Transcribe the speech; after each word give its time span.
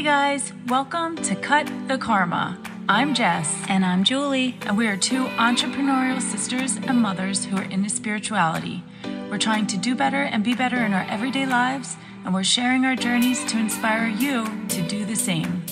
Hey 0.00 0.06
guys, 0.06 0.54
welcome 0.66 1.14
to 1.24 1.34
Cut 1.34 1.70
the 1.86 1.98
Karma. 1.98 2.58
I'm 2.88 3.12
Jess, 3.14 3.54
And 3.68 3.84
I'm 3.84 4.02
Julie. 4.02 4.56
and 4.62 4.74
we 4.74 4.86
are 4.86 4.96
two 4.96 5.26
entrepreneurial 5.36 6.22
sisters 6.22 6.76
and 6.76 7.02
mothers 7.02 7.44
who 7.44 7.58
are 7.58 7.64
into 7.64 7.90
spirituality. 7.90 8.82
We're 9.30 9.36
trying 9.36 9.66
to 9.66 9.76
do 9.76 9.94
better 9.94 10.22
and 10.22 10.42
be 10.42 10.54
better 10.54 10.78
in 10.78 10.94
our 10.94 11.04
everyday 11.10 11.44
lives, 11.44 11.98
and 12.24 12.32
we're 12.32 12.44
sharing 12.44 12.86
our 12.86 12.96
journeys 12.96 13.44
to 13.44 13.58
inspire 13.58 14.08
you 14.08 14.46
to 14.68 14.80
do 14.88 15.04
the 15.04 15.14
same. 15.14 15.62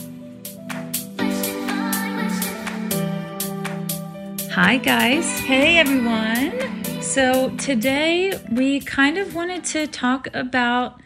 Hi, 4.52 4.76
guys. 4.76 5.38
Hey, 5.38 5.78
everyone. 5.78 7.00
So, 7.00 7.48
today 7.56 8.38
we 8.52 8.80
kind 8.80 9.16
of 9.16 9.34
wanted 9.34 9.64
to 9.72 9.86
talk 9.86 10.28
about 10.34 11.00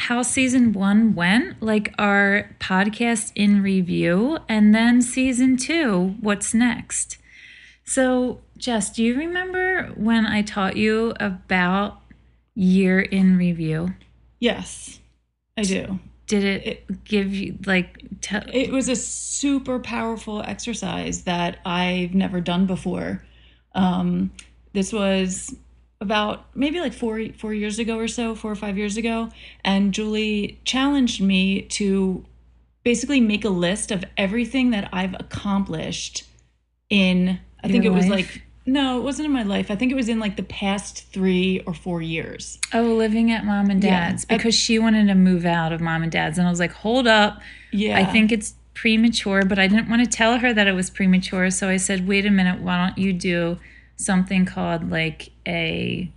how 0.00 0.22
season 0.22 0.72
one 0.72 1.14
went, 1.14 1.62
like 1.62 1.94
our 1.98 2.50
podcast 2.58 3.32
in 3.34 3.62
review, 3.62 4.38
and 4.48 4.74
then 4.74 5.02
season 5.02 5.56
two, 5.56 6.16
what's 6.20 6.54
next. 6.54 7.18
So, 7.84 8.40
Jess, 8.56 8.90
do 8.90 9.04
you 9.04 9.16
remember 9.16 9.92
when 9.96 10.24
I 10.24 10.42
taught 10.42 10.76
you 10.76 11.12
about 11.20 12.00
year 12.54 13.00
in 13.00 13.36
review? 13.36 13.94
Yes, 14.38 15.00
I 15.56 15.62
do. 15.62 15.98
Did 16.26 16.44
it 16.44 17.04
give 17.04 17.34
you, 17.34 17.58
like, 17.66 18.02
tell? 18.20 18.42
It 18.52 18.70
was 18.70 18.88
a 18.88 18.96
super 18.96 19.80
powerful 19.80 20.42
exercise 20.42 21.24
that 21.24 21.58
I've 21.66 22.14
never 22.14 22.40
done 22.40 22.66
before. 22.66 23.22
Um, 23.74 24.30
this 24.72 24.92
was 24.92 25.54
about 26.00 26.46
maybe 26.56 26.80
like 26.80 26.92
four 26.92 27.20
four 27.38 27.52
years 27.52 27.78
ago 27.78 27.98
or 27.98 28.08
so, 28.08 28.34
four 28.34 28.50
or 28.50 28.56
five 28.56 28.78
years 28.78 28.96
ago, 28.96 29.30
and 29.64 29.92
Julie 29.92 30.58
challenged 30.64 31.20
me 31.20 31.62
to 31.62 32.24
basically 32.82 33.20
make 33.20 33.44
a 33.44 33.50
list 33.50 33.90
of 33.90 34.04
everything 34.16 34.70
that 34.70 34.88
I've 34.92 35.14
accomplished 35.14 36.24
in. 36.88 37.40
I 37.62 37.68
think 37.68 37.84
it 37.84 37.88
Your 37.88 37.94
was 37.94 38.08
like 38.08 38.42
no, 38.66 38.98
it 38.98 39.02
wasn't 39.02 39.26
in 39.26 39.32
my 39.32 39.42
life. 39.42 39.70
I 39.70 39.76
think 39.76 39.90
it 39.90 39.94
was 39.96 40.08
in 40.08 40.20
like 40.20 40.36
the 40.36 40.42
past 40.44 41.12
three 41.12 41.60
or 41.66 41.74
four 41.74 42.02
years. 42.02 42.58
Oh, 42.72 42.82
living 42.82 43.32
at 43.32 43.44
mom 43.44 43.68
and 43.70 43.82
Yeah. 43.82 44.10
dad's 44.10 44.24
because 44.24 44.54
she 44.54 44.78
wanted 44.78 45.08
to 45.08 45.14
move 45.14 45.44
out 45.44 45.72
of 45.72 45.80
mom 45.80 46.02
and 46.02 46.12
dad's. 46.12 46.38
And 46.38 46.46
I 46.46 46.50
was 46.50 46.60
like, 46.60 46.72
hold 46.72 47.06
up. 47.06 47.40
Yeah, 47.72 47.98
I 47.98 48.04
think 48.04 48.30
it's 48.30 48.54
premature, 48.74 49.44
but 49.44 49.58
I 49.58 49.66
didn't 49.66 49.88
want 49.88 50.04
to 50.04 50.08
tell 50.08 50.38
her 50.38 50.52
that 50.54 50.68
it 50.68 50.72
was 50.72 50.88
premature. 50.88 51.50
So 51.50 51.68
I 51.68 51.78
said, 51.78 52.06
wait 52.06 52.26
a 52.26 52.30
minute, 52.30 52.60
why 52.60 52.86
don't 52.86 52.98
you 52.98 53.12
do 53.12 53.58
something 54.00 54.44
called 54.46 54.90
like 54.90 55.30
a. 55.46 56.10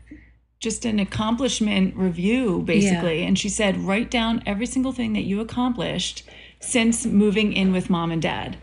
just 0.60 0.86
an 0.86 1.00
accomplishment 1.00 1.94
review 1.96 2.62
basically 2.62 3.24
and 3.24 3.38
she 3.38 3.50
said 3.50 3.78
write 3.78 4.10
down 4.10 4.42
every 4.46 4.66
single 4.66 4.94
thing 4.94 5.12
that 5.14 5.24
you 5.24 5.42
accomplished 5.42 6.24
since 6.62 7.06
moving 7.06 7.52
in 7.52 7.74
with 7.74 7.90
mom 7.90 8.12
and 8.12 8.22
dad 8.22 8.56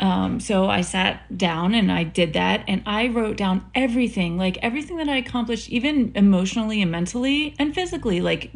um, 0.00 0.40
so 0.40 0.66
i 0.68 0.80
sat 0.80 1.38
down 1.38 1.72
and 1.74 1.90
i 1.92 2.02
did 2.02 2.32
that 2.32 2.64
and 2.66 2.82
i 2.84 3.06
wrote 3.06 3.36
down 3.36 3.64
everything 3.76 4.36
like 4.36 4.58
everything 4.60 4.96
that 4.96 5.08
i 5.08 5.16
accomplished 5.16 5.68
even 5.70 6.10
emotionally 6.16 6.82
and 6.82 6.90
mentally 6.90 7.54
and 7.60 7.74
physically 7.74 8.20
like 8.20 8.50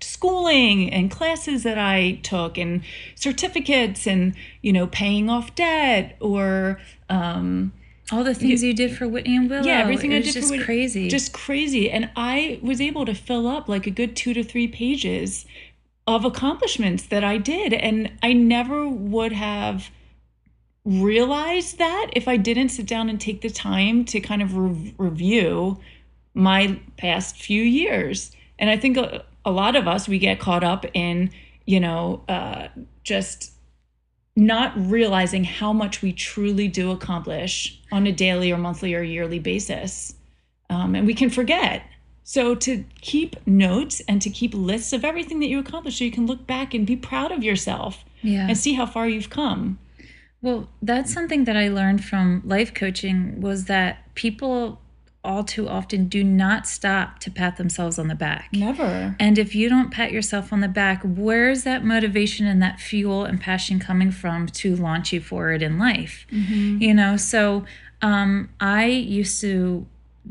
schooling 0.00 0.92
and 0.92 1.10
classes 1.10 1.64
that 1.64 1.78
i 1.78 2.18
took 2.22 2.56
and 2.56 2.82
certificates 3.16 4.06
and 4.06 4.34
you 4.62 4.72
know 4.72 4.86
paying 4.86 5.28
off 5.28 5.52
debt 5.56 6.16
or 6.20 6.78
um, 7.10 7.72
All 8.12 8.22
the 8.22 8.34
things 8.34 8.62
you 8.62 8.72
did 8.72 8.96
for 8.96 9.08
Whitney 9.08 9.36
and 9.36 9.50
Willow. 9.50 9.64
yeah, 9.66 9.78
everything 9.80 10.12
it 10.12 10.16
I 10.16 10.18
was 10.18 10.26
did 10.26 10.34
just 10.34 10.46
for 10.48 10.52
Whitney- 10.52 10.64
crazy. 10.64 11.08
just 11.08 11.32
crazy. 11.32 11.90
And 11.90 12.08
I 12.14 12.60
was 12.62 12.80
able 12.80 13.04
to 13.04 13.14
fill 13.14 13.48
up 13.48 13.68
like 13.68 13.86
a 13.86 13.90
good 13.90 14.14
two 14.14 14.32
to 14.34 14.44
three 14.44 14.68
pages 14.68 15.44
of 16.06 16.24
accomplishments 16.24 17.04
that 17.06 17.24
I 17.24 17.36
did, 17.38 17.72
and 17.72 18.12
I 18.22 18.32
never 18.32 18.88
would 18.88 19.32
have 19.32 19.90
realized 20.84 21.78
that 21.78 22.10
if 22.12 22.28
I 22.28 22.36
didn't 22.36 22.68
sit 22.68 22.86
down 22.86 23.08
and 23.10 23.20
take 23.20 23.40
the 23.40 23.50
time 23.50 24.04
to 24.06 24.20
kind 24.20 24.40
of 24.40 24.56
re- 24.56 24.94
review 24.98 25.80
my 26.32 26.78
past 26.96 27.36
few 27.36 27.62
years. 27.62 28.30
And 28.58 28.70
I 28.70 28.76
think 28.76 28.96
a, 28.96 29.24
a 29.44 29.50
lot 29.50 29.74
of 29.74 29.88
us 29.88 30.06
we 30.06 30.18
get 30.20 30.38
caught 30.38 30.62
up 30.62 30.86
in 30.94 31.30
you 31.66 31.80
know 31.80 32.22
uh, 32.28 32.68
just 33.02 33.50
not 34.36 34.72
realizing 34.76 35.44
how 35.44 35.72
much 35.72 36.02
we 36.02 36.12
truly 36.12 36.68
do 36.68 36.90
accomplish 36.90 37.80
on 37.90 38.06
a 38.06 38.12
daily 38.12 38.52
or 38.52 38.58
monthly 38.58 38.94
or 38.94 39.02
yearly 39.02 39.38
basis. 39.38 40.14
Um, 40.68 40.94
and 40.94 41.06
we 41.06 41.14
can 41.14 41.30
forget. 41.30 41.82
So, 42.22 42.54
to 42.56 42.84
keep 43.00 43.36
notes 43.46 44.02
and 44.08 44.20
to 44.20 44.28
keep 44.28 44.52
lists 44.52 44.92
of 44.92 45.04
everything 45.04 45.38
that 45.40 45.48
you 45.48 45.60
accomplished 45.60 45.98
so 45.98 46.04
you 46.04 46.10
can 46.10 46.26
look 46.26 46.46
back 46.46 46.74
and 46.74 46.84
be 46.84 46.96
proud 46.96 47.30
of 47.30 47.44
yourself 47.44 48.04
yeah. 48.20 48.48
and 48.48 48.58
see 48.58 48.74
how 48.74 48.84
far 48.84 49.08
you've 49.08 49.30
come. 49.30 49.78
Well, 50.42 50.68
that's 50.82 51.12
something 51.12 51.44
that 51.44 51.56
I 51.56 51.68
learned 51.68 52.04
from 52.04 52.42
life 52.44 52.74
coaching 52.74 53.40
was 53.40 53.66
that 53.66 54.12
people 54.16 54.80
all 55.26 55.44
too 55.44 55.68
often 55.68 56.06
do 56.06 56.22
not 56.24 56.66
stop 56.66 57.18
to 57.18 57.30
pat 57.30 57.56
themselves 57.56 57.98
on 57.98 58.08
the 58.08 58.14
back. 58.14 58.48
Never. 58.52 59.16
And 59.18 59.38
if 59.38 59.54
you 59.54 59.68
don't 59.68 59.90
pat 59.90 60.12
yourself 60.12 60.52
on 60.52 60.60
the 60.60 60.68
back, 60.68 61.02
where's 61.02 61.64
that 61.64 61.84
motivation 61.84 62.46
and 62.46 62.62
that 62.62 62.80
fuel 62.80 63.24
and 63.24 63.40
passion 63.40 63.78
coming 63.78 64.10
from 64.10 64.46
to 64.46 64.76
launch 64.76 65.12
you 65.12 65.20
forward 65.20 65.62
in 65.62 65.78
life? 65.78 66.26
You 66.80 66.94
know, 66.94 67.16
so 67.16 67.64
um, 68.00 68.48
I 68.60 68.86
used 68.86 69.40
to 69.40 69.86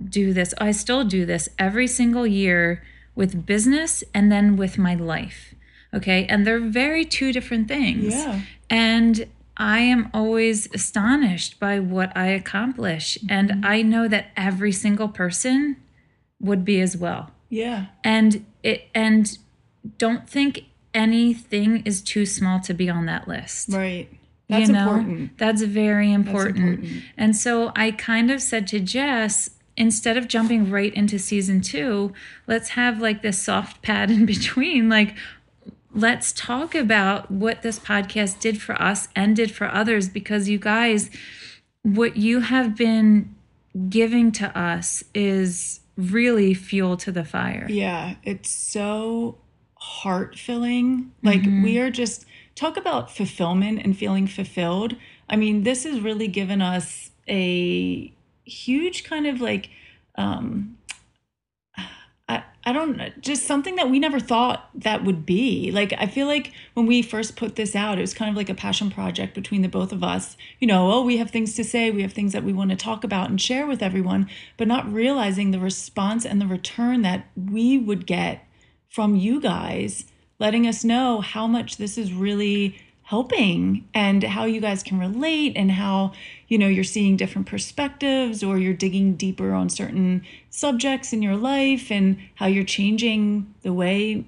do 0.09 0.33
this, 0.33 0.53
I 0.57 0.71
still 0.71 1.03
do 1.03 1.25
this 1.25 1.49
every 1.59 1.87
single 1.87 2.25
year 2.25 2.81
with 3.15 3.45
business 3.45 4.03
and 4.13 4.31
then 4.31 4.55
with 4.55 4.77
my 4.77 4.95
life. 4.95 5.53
Okay. 5.93 6.25
And 6.27 6.45
they're 6.45 6.59
very 6.59 7.05
two 7.05 7.31
different 7.31 7.67
things. 7.67 8.13
Yeah. 8.13 8.41
And 8.69 9.27
I 9.57 9.79
am 9.79 10.09
always 10.13 10.67
astonished 10.73 11.59
by 11.59 11.79
what 11.79 12.15
I 12.15 12.27
accomplish. 12.27 13.17
And 13.29 13.49
mm-hmm. 13.49 13.65
I 13.65 13.81
know 13.81 14.07
that 14.07 14.31
every 14.35 14.71
single 14.71 15.07
person 15.07 15.77
would 16.41 16.65
be 16.65 16.81
as 16.81 16.97
well 16.97 17.31
Yeah. 17.49 17.85
and 18.03 18.45
it 18.61 18.87
and 18.93 19.37
don't 19.97 20.27
think 20.29 20.65
anything 20.93 21.81
is 21.85 22.01
too 22.01 22.25
small 22.25 22.59
to 22.61 22.73
be 22.73 22.89
on 22.89 23.05
that 23.05 23.27
list 23.27 23.69
Right. 23.71 24.09
That's 24.49 24.67
you 24.67 24.73
know? 24.73 24.93
important. 24.95 25.37
that's 25.37 25.61
very 25.61 26.11
important. 26.11 26.55
That's 26.55 26.87
important. 26.87 27.03
and 27.17 27.35
so 27.35 27.71
i 27.75 27.91
kind 27.91 28.31
of 28.31 28.41
said 28.41 28.67
to 28.67 28.79
jess 28.79 29.51
instead 29.77 30.17
of 30.17 30.27
jumping 30.27 30.69
right 30.69 30.93
into 30.93 31.17
season 31.17 31.61
two 31.61 32.13
let's 32.47 32.69
have 32.69 32.99
like 33.01 33.21
this 33.21 33.39
soft 33.41 33.81
pad 33.81 34.11
in 34.17 34.25
between 34.25 34.89
like 34.89 35.15
let's 35.95 36.31
talk 36.33 36.75
about 36.75 37.31
what 37.31 37.61
this 37.63 37.79
podcast 37.79 38.39
did 38.39 38.61
for 38.61 38.79
us 38.81 39.07
and 39.15 39.35
did 39.35 39.49
for 39.49 39.67
others 39.73 40.09
because 40.09 40.47
you 40.49 40.59
guys 40.59 41.09
what 41.81 42.17
you 42.17 42.41
have 42.41 42.75
been 42.75 43.33
giving 43.89 44.31
to 44.31 44.57
us 44.57 45.03
is 45.13 45.79
really 45.97 46.53
fuel 46.53 46.97
to 46.97 47.11
the 47.11 47.23
fire 47.23 47.65
Yeah. 47.69 48.15
It's 48.23 48.49
so 48.51 49.37
heart 49.85 50.37
filling. 50.37 51.11
Like, 51.21 51.43
we 51.43 51.77
are 51.79 51.91
just 51.91 52.25
talk 52.55 52.75
about 52.75 53.15
fulfillment 53.15 53.81
and 53.83 53.95
feeling 53.95 54.25
fulfilled. 54.25 54.95
I 55.29 55.35
mean, 55.35 55.63
this 55.63 55.83
has 55.83 55.99
really 55.99 56.27
given 56.27 56.61
us 56.61 57.11
a 57.29 58.11
huge 58.45 59.03
kind 59.03 59.27
of 59.27 59.41
like, 59.41 59.69
um, 60.15 60.77
I, 62.27 62.43
I 62.63 62.73
don't 62.73 63.21
just 63.21 63.45
something 63.45 63.75
that 63.75 63.89
we 63.89 63.99
never 63.99 64.19
thought 64.19 64.69
that 64.73 65.03
would 65.03 65.25
be. 65.25 65.71
Like, 65.71 65.93
I 65.97 66.07
feel 66.07 66.25
like 66.25 66.51
when 66.73 66.87
we 66.87 67.01
first 67.01 67.35
put 67.35 67.55
this 67.55 67.75
out, 67.75 67.99
it 67.99 68.01
was 68.01 68.15
kind 68.15 68.29
of 68.29 68.35
like 68.35 68.49
a 68.49 68.55
passion 68.55 68.89
project 68.89 69.35
between 69.35 69.61
the 69.61 69.69
both 69.69 69.91
of 69.91 70.03
us. 70.03 70.35
You 70.59 70.67
know, 70.67 70.91
oh, 70.91 71.03
we 71.03 71.17
have 71.17 71.29
things 71.29 71.53
to 71.55 71.63
say, 71.63 71.91
we 71.91 72.01
have 72.01 72.13
things 72.13 72.33
that 72.33 72.43
we 72.43 72.53
want 72.53 72.71
to 72.71 72.75
talk 72.75 73.03
about 73.03 73.29
and 73.29 73.39
share 73.39 73.67
with 73.67 73.83
everyone, 73.83 74.27
but 74.57 74.67
not 74.67 74.91
realizing 74.91 75.51
the 75.51 75.59
response 75.59 76.25
and 76.25 76.41
the 76.41 76.47
return 76.47 77.03
that 77.03 77.27
we 77.35 77.77
would 77.77 78.07
get 78.07 78.43
from 78.89 79.15
you 79.15 79.39
guys, 79.39 80.05
letting 80.39 80.65
us 80.65 80.83
know 80.83 81.21
how 81.21 81.45
much 81.45 81.77
this 81.77 81.97
is 81.97 82.13
really 82.13 82.79
helping 83.05 83.87
and 83.93 84.23
how 84.23 84.45
you 84.45 84.59
guys 84.59 84.81
can 84.81 84.99
relate 84.99 85.53
and 85.55 85.71
how 85.71 86.11
you 86.47 86.57
know 86.57 86.67
you're 86.67 86.83
seeing 86.83 87.15
different 87.15 87.47
perspectives 87.47 88.43
or 88.43 88.57
you're 88.57 88.73
digging 88.73 89.15
deeper 89.15 89.53
on 89.53 89.69
certain 89.69 90.23
subjects 90.49 91.13
in 91.13 91.21
your 91.21 91.35
life 91.35 91.91
and 91.91 92.17
how 92.35 92.47
you're 92.47 92.63
changing 92.63 93.53
the 93.61 93.71
way 93.71 94.25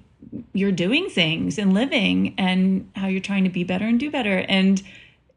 you're 0.52 0.72
doing 0.72 1.08
things 1.08 1.58
and 1.58 1.74
living 1.74 2.34
and 2.38 2.88
how 2.94 3.08
you're 3.08 3.20
trying 3.20 3.44
to 3.44 3.50
be 3.50 3.64
better 3.64 3.84
and 3.84 3.98
do 3.98 4.10
better 4.10 4.44
and, 4.48 4.82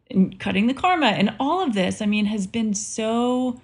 and 0.09 0.39
cutting 0.39 0.67
the 0.67 0.73
karma. 0.73 1.07
And 1.07 1.33
all 1.39 1.63
of 1.63 1.73
this 1.73 2.01
i 2.01 2.05
mean 2.05 2.25
has 2.25 2.45
been 2.45 2.73
so 2.73 3.59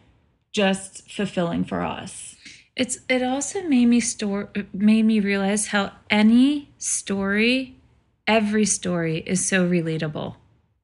just 0.52 1.12
fulfilling 1.12 1.64
for 1.64 1.82
us. 1.82 2.36
It's 2.76 3.00
it 3.08 3.22
also 3.22 3.62
made 3.62 3.86
me 3.86 4.00
store 4.00 4.50
made 4.74 5.04
me 5.04 5.20
realize 5.20 5.68
how 5.68 5.92
any 6.10 6.70
story, 6.80 7.77
every 8.28 8.66
story 8.66 9.24
is 9.26 9.46
so 9.46 9.68
relatable. 9.68 10.36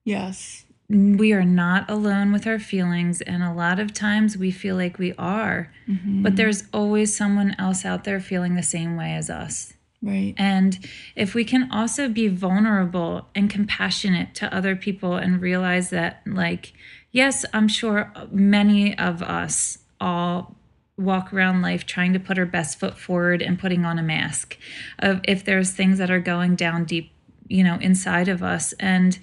yes 0.04 0.66
We 0.90 1.34
are 1.34 1.46
not 1.46 1.90
alone 1.90 2.32
with 2.32 2.46
our 2.46 2.60
feelings 2.60 3.22
and 3.22 3.44
a 3.44 3.54
lot 3.54 3.80
of 3.80 3.94
times 3.94 4.38
we 4.38 4.52
feel 4.52 4.76
like 4.76 5.00
we 5.00 5.14
are, 5.18 5.72
mm-hmm. 5.88 6.24
but 6.24 6.36
there's 6.36 6.64
always 6.74 7.16
someone 7.16 7.56
else 7.58 7.86
out 7.86 8.04
there 8.04 8.20
feeling 8.20 8.56
the 8.56 8.64
same 8.64 8.96
way 8.96 9.14
as 9.14 9.30
us. 9.30 9.74
Right. 10.04 10.34
And 10.38 10.78
if 11.16 11.34
we 11.34 11.46
can 11.46 11.72
also 11.72 12.10
be 12.10 12.28
vulnerable 12.28 13.30
and 13.34 13.50
compassionate 13.50 14.36
to 14.36 14.54
other 14.54 14.76
people 14.76 15.16
and 15.16 15.42
realize 15.42 15.92
that, 15.92 16.22
like, 16.26 16.74
yes, 17.12 17.46
I'm 17.54 17.70
sure 17.70 18.12
many 18.30 18.98
of 18.98 19.24
us 19.24 19.78
all 20.02 20.58
walk 20.98 21.34
around 21.34 21.62
life 21.62 21.86
trying 21.86 22.12
to 22.14 22.20
put 22.20 22.38
our 22.38 22.46
best 22.46 22.80
foot 22.80 22.98
forward 22.98 23.42
and 23.42 23.58
putting 23.58 23.86
on 23.86 23.98
a 23.98 24.04
mask 24.04 24.58
of 25.00 25.22
if 25.24 25.46
there's 25.46 25.72
things 25.72 25.98
that 26.00 26.12
are 26.12 26.20
going 26.20 26.56
down 26.56 26.84
deep, 26.84 27.13
you 27.54 27.64
know, 27.64 27.78
inside 27.80 28.28
of 28.28 28.42
us. 28.42 28.74
And 28.80 29.20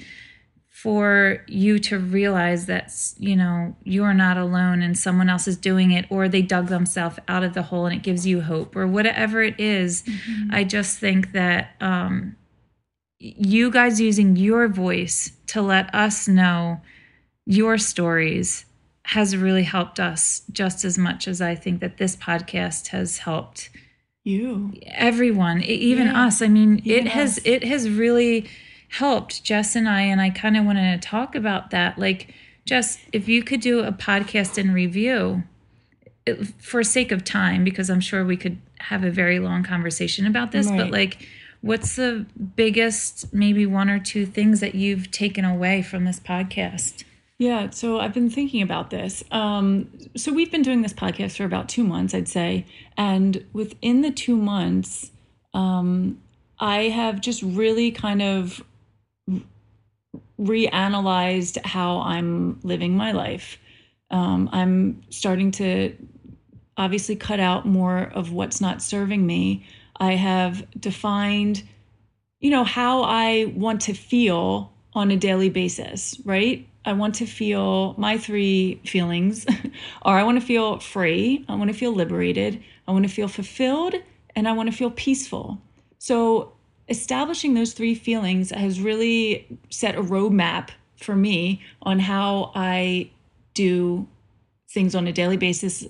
for 0.68 1.44
you 1.48 1.80
to 1.80 1.98
realize 1.98 2.66
that 2.66 2.94
you 3.18 3.36
know 3.36 3.76
you 3.82 4.04
are 4.04 4.14
not 4.14 4.38
alone 4.38 4.80
and 4.80 4.96
someone 4.96 5.28
else 5.28 5.46
is 5.48 5.56
doing 5.56 5.90
it 5.90 6.06
or 6.08 6.28
they 6.28 6.40
dug 6.40 6.68
themselves 6.68 7.18
out 7.28 7.42
of 7.42 7.52
the 7.52 7.62
hole 7.62 7.84
and 7.86 7.94
it 7.94 8.02
gives 8.02 8.24
you 8.26 8.40
hope 8.40 8.74
or 8.76 8.86
whatever 8.86 9.42
it 9.42 9.58
is, 9.58 10.02
mm-hmm. 10.02 10.54
i 10.54 10.64
just 10.64 10.98
think 10.98 11.32
that 11.32 11.74
um, 11.80 12.34
you 13.18 13.70
guys 13.70 14.00
using 14.00 14.36
your 14.36 14.68
voice 14.68 15.32
to 15.46 15.60
let 15.60 15.92
us 15.94 16.26
know 16.28 16.80
your 17.44 17.76
stories 17.76 18.64
has 19.06 19.36
really 19.36 19.64
helped 19.64 19.98
us 20.00 20.42
just 20.52 20.84
as 20.84 20.96
much 20.96 21.28
as 21.28 21.42
i 21.42 21.54
think 21.54 21.80
that 21.80 21.98
this 21.98 22.16
podcast 22.16 22.86
has 22.88 23.18
helped 23.18 23.68
you 24.24 24.72
everyone 24.86 25.62
even 25.62 26.06
yeah. 26.06 26.26
us 26.26 26.42
i 26.42 26.48
mean 26.48 26.80
even 26.84 27.06
it 27.06 27.10
has 27.10 27.40
it 27.44 27.64
has 27.64 27.88
really 27.88 28.46
helped 28.90 29.44
Jess 29.44 29.76
and 29.76 29.88
I, 29.88 30.02
and 30.02 30.20
I 30.20 30.30
kind 30.30 30.56
of 30.56 30.64
wanted 30.64 31.00
to 31.00 31.08
talk 31.08 31.34
about 31.34 31.70
that. 31.70 31.98
Like, 31.98 32.34
Jess, 32.64 32.98
if 33.12 33.28
you 33.28 33.42
could 33.42 33.60
do 33.60 33.80
a 33.80 33.92
podcast 33.92 34.58
and 34.58 34.74
review 34.74 35.44
for 36.58 36.82
sake 36.82 37.12
of 37.12 37.24
time, 37.24 37.64
because 37.64 37.88
I'm 37.88 38.00
sure 38.00 38.24
we 38.24 38.36
could 38.36 38.58
have 38.78 39.04
a 39.04 39.10
very 39.10 39.38
long 39.38 39.62
conversation 39.62 40.26
about 40.26 40.52
this, 40.52 40.66
right. 40.66 40.76
but 40.76 40.90
like, 40.90 41.26
what's 41.60 41.96
the 41.96 42.26
biggest, 42.56 43.32
maybe 43.32 43.64
one 43.64 43.88
or 43.88 43.98
two 43.98 44.26
things 44.26 44.60
that 44.60 44.74
you've 44.74 45.10
taken 45.10 45.44
away 45.44 45.82
from 45.82 46.04
this 46.04 46.18
podcast? 46.18 47.04
Yeah, 47.40 47.70
so 47.70 47.98
I've 47.98 48.12
been 48.12 48.28
thinking 48.28 48.60
about 48.60 48.90
this. 48.90 49.24
Um, 49.30 49.90
so 50.14 50.30
we've 50.30 50.52
been 50.52 50.60
doing 50.60 50.82
this 50.82 50.92
podcast 50.92 51.38
for 51.38 51.44
about 51.44 51.70
two 51.70 51.82
months, 51.82 52.12
I'd 52.12 52.28
say. 52.28 52.66
And 52.98 53.46
within 53.54 54.02
the 54.02 54.10
two 54.10 54.36
months, 54.36 55.10
um, 55.54 56.20
I 56.58 56.90
have 56.90 57.22
just 57.22 57.42
really 57.42 57.92
kind 57.92 58.20
of 58.20 58.62
reanalyzed 60.38 61.64
how 61.64 62.00
I'm 62.00 62.60
living 62.62 62.94
my 62.94 63.12
life. 63.12 63.56
Um, 64.10 64.50
I'm 64.52 65.00
starting 65.08 65.50
to 65.52 65.96
obviously 66.76 67.16
cut 67.16 67.40
out 67.40 67.64
more 67.64 68.12
of 68.14 68.32
what's 68.32 68.60
not 68.60 68.82
serving 68.82 69.26
me. 69.26 69.64
I 69.96 70.12
have 70.16 70.70
defined, 70.78 71.62
you 72.40 72.50
know, 72.50 72.64
how 72.64 73.00
I 73.04 73.50
want 73.56 73.80
to 73.82 73.94
feel 73.94 74.74
on 74.92 75.10
a 75.10 75.16
daily 75.16 75.48
basis, 75.48 76.20
right? 76.26 76.66
I 76.84 76.92
want 76.94 77.14
to 77.16 77.26
feel 77.26 77.94
my 77.98 78.16
three 78.16 78.80
feelings 78.84 79.46
are 80.02 80.18
I 80.18 80.22
want 80.22 80.40
to 80.40 80.46
feel 80.46 80.78
free, 80.78 81.44
I 81.48 81.54
want 81.54 81.70
to 81.70 81.76
feel 81.76 81.92
liberated, 81.92 82.62
I 82.88 82.92
want 82.92 83.06
to 83.06 83.12
feel 83.12 83.28
fulfilled, 83.28 83.94
and 84.34 84.48
I 84.48 84.52
want 84.52 84.70
to 84.70 84.76
feel 84.76 84.90
peaceful. 84.90 85.60
So 85.98 86.52
establishing 86.88 87.54
those 87.54 87.72
three 87.72 87.94
feelings 87.94 88.50
has 88.50 88.80
really 88.80 89.58
set 89.68 89.94
a 89.94 90.02
roadmap 90.02 90.70
for 90.96 91.14
me 91.14 91.62
on 91.82 91.98
how 91.98 92.52
I 92.54 93.10
do 93.54 94.06
things 94.70 94.94
on 94.94 95.06
a 95.06 95.12
daily 95.12 95.36
basis 95.36 95.86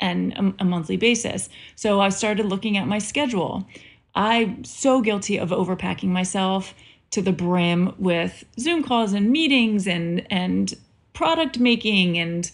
and 0.00 0.32
a, 0.32 0.62
a, 0.62 0.64
monthly 0.64 0.96
basis. 0.96 1.48
So 1.76 2.00
I 2.00 2.08
started 2.08 2.46
looking 2.46 2.76
at 2.76 2.86
my 2.86 2.98
schedule. 2.98 3.66
I'm 4.14 4.64
so 4.64 5.00
guilty 5.02 5.38
of 5.38 5.50
overpacking 5.50 6.08
myself 6.08 6.74
to 7.10 7.22
the 7.22 7.32
brim 7.32 7.94
with 7.98 8.44
Zoom 8.58 8.82
calls 8.82 9.12
and 9.12 9.30
meetings 9.30 9.86
and 9.86 10.26
and 10.30 10.74
product 11.12 11.58
making 11.58 12.18
and 12.18 12.50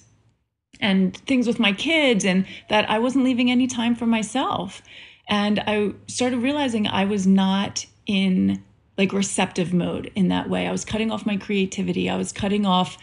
and 0.81 1.17
things 1.19 1.47
with 1.47 1.58
my 1.58 1.73
kids 1.73 2.25
and 2.25 2.47
that 2.69 2.88
I 2.91 2.99
wasn't 2.99 3.25
leaving 3.25 3.50
any 3.50 3.67
time 3.67 3.94
for 3.94 4.06
myself. 4.06 4.82
And 5.29 5.61
I 5.61 5.93
started 6.06 6.38
realizing 6.38 6.87
I 6.87 7.05
was 7.05 7.26
not 7.26 7.87
in 8.06 8.62
like 8.99 9.12
receptive 9.12 9.73
mode 9.73 10.11
in 10.14 10.29
that 10.29 10.49
way. 10.49 10.67
I 10.67 10.73
was 10.73 10.85
cutting 10.85 11.11
off 11.11 11.26
my 11.26 11.37
creativity. 11.37 12.08
I 12.08 12.17
was 12.17 12.32
cutting 12.32 12.64
off 12.64 12.97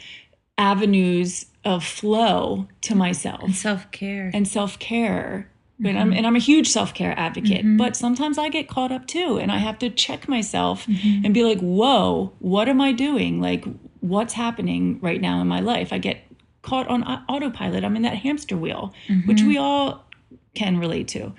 avenues 0.57 1.45
of 1.65 1.83
flow 1.83 2.67
to 2.81 2.95
myself. 2.95 3.43
And 3.43 3.55
self-care. 3.55 4.31
And 4.33 4.47
self-care. 4.47 5.49
Mm-hmm. 5.83 5.97
And, 5.97 5.99
I'm, 5.99 6.13
and 6.13 6.27
I'm 6.27 6.35
a 6.35 6.39
huge 6.39 6.69
self-care 6.69 7.13
advocate, 7.19 7.65
mm-hmm. 7.65 7.77
but 7.77 7.95
sometimes 7.95 8.37
I 8.37 8.49
get 8.49 8.69
caught 8.69 8.91
up 8.91 9.05
too. 9.05 9.37
And 9.37 9.51
I 9.51 9.57
have 9.57 9.77
to 9.79 9.89
check 9.89 10.29
myself 10.29 10.87
mm-hmm. 10.87 11.25
and 11.25 11.33
be 11.33 11.43
like, 11.43 11.59
whoa, 11.59 12.33
what 12.39 12.69
am 12.69 12.79
I 12.79 12.93
doing? 12.93 13.41
Like, 13.41 13.65
what's 13.99 14.33
happening 14.33 14.99
right 15.01 15.19
now 15.19 15.41
in 15.41 15.47
my 15.47 15.59
life? 15.59 15.91
I 15.91 15.97
get 15.97 16.19
caught 16.61 16.87
on 16.87 17.03
autopilot. 17.03 17.83
I'm 17.83 17.95
in 17.95 18.03
that 18.03 18.17
hamster 18.17 18.55
wheel, 18.55 18.93
which 19.25 19.39
mm-hmm. 19.39 19.47
we 19.47 19.57
all 19.57 20.05
can 20.55 20.77
relate 20.77 21.09
to. 21.09 21.33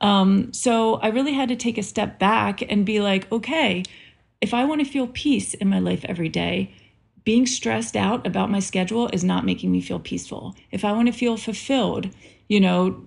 Um, 0.00 0.52
so 0.54 0.94
I 0.94 1.08
really 1.08 1.34
had 1.34 1.50
to 1.50 1.56
take 1.56 1.76
a 1.76 1.82
step 1.82 2.18
back 2.18 2.62
and 2.62 2.86
be 2.86 3.00
like, 3.00 3.30
okay, 3.30 3.82
if 4.40 4.54
I 4.54 4.64
want 4.64 4.80
to 4.80 4.90
feel 4.90 5.06
peace 5.08 5.52
in 5.52 5.68
my 5.68 5.78
life 5.78 6.04
every 6.08 6.30
day, 6.30 6.74
being 7.24 7.46
stressed 7.46 7.96
out 7.96 8.26
about 8.26 8.50
my 8.50 8.60
schedule 8.60 9.08
is 9.12 9.22
not 9.22 9.44
making 9.44 9.70
me 9.70 9.82
feel 9.82 9.98
peaceful. 9.98 10.54
If 10.70 10.84
I 10.84 10.92
want 10.92 11.08
to 11.08 11.12
feel 11.12 11.36
fulfilled, 11.36 12.08
you 12.48 12.60
know, 12.60 13.06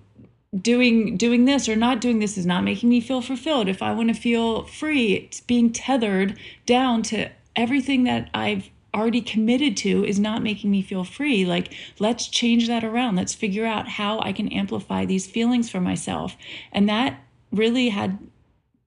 doing 0.60 1.16
doing 1.16 1.44
this 1.44 1.68
or 1.68 1.76
not 1.76 2.00
doing 2.00 2.18
this 2.18 2.38
is 2.38 2.46
not 2.46 2.64
making 2.64 2.88
me 2.88 3.00
feel 3.00 3.20
fulfilled. 3.20 3.68
If 3.68 3.82
I 3.82 3.92
want 3.92 4.08
to 4.08 4.14
feel 4.14 4.64
free, 4.64 5.14
it's 5.14 5.40
being 5.40 5.72
tethered 5.72 6.38
down 6.66 7.02
to 7.04 7.30
everything 7.56 8.04
that 8.04 8.30
I've 8.34 8.70
already 8.94 9.20
committed 9.20 9.76
to 9.78 10.04
is 10.04 10.20
not 10.20 10.42
making 10.42 10.70
me 10.70 10.80
feel 10.80 11.04
free. 11.04 11.44
Like, 11.44 11.74
let's 11.98 12.28
change 12.28 12.68
that 12.68 12.84
around. 12.84 13.16
Let's 13.16 13.34
figure 13.34 13.66
out 13.66 13.88
how 13.88 14.20
I 14.20 14.32
can 14.32 14.48
amplify 14.48 15.04
these 15.04 15.26
feelings 15.26 15.68
for 15.68 15.80
myself. 15.80 16.36
And 16.72 16.88
that 16.88 17.20
really 17.50 17.88
had 17.88 18.18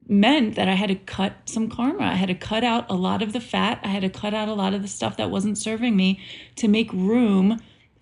meant 0.07 0.55
that 0.55 0.69
I 0.69 0.73
had 0.73 0.87
to 0.87 0.95
cut 0.95 1.33
some 1.45 1.69
karma. 1.69 2.05
I 2.05 2.15
had 2.15 2.29
to 2.29 2.35
cut 2.35 2.63
out 2.63 2.89
a 2.89 2.95
lot 2.95 3.21
of 3.21 3.33
the 3.33 3.41
fat. 3.41 3.81
I 3.83 3.89
had 3.89 4.03
to 4.03 4.09
cut 4.09 4.33
out 4.33 4.47
a 4.47 4.53
lot 4.53 4.73
of 4.73 4.81
the 4.81 4.87
stuff 4.87 5.17
that 5.17 5.29
wasn't 5.29 5.57
serving 5.57 5.97
me 5.97 6.21
to 6.55 6.69
make 6.69 6.91
room 6.93 7.61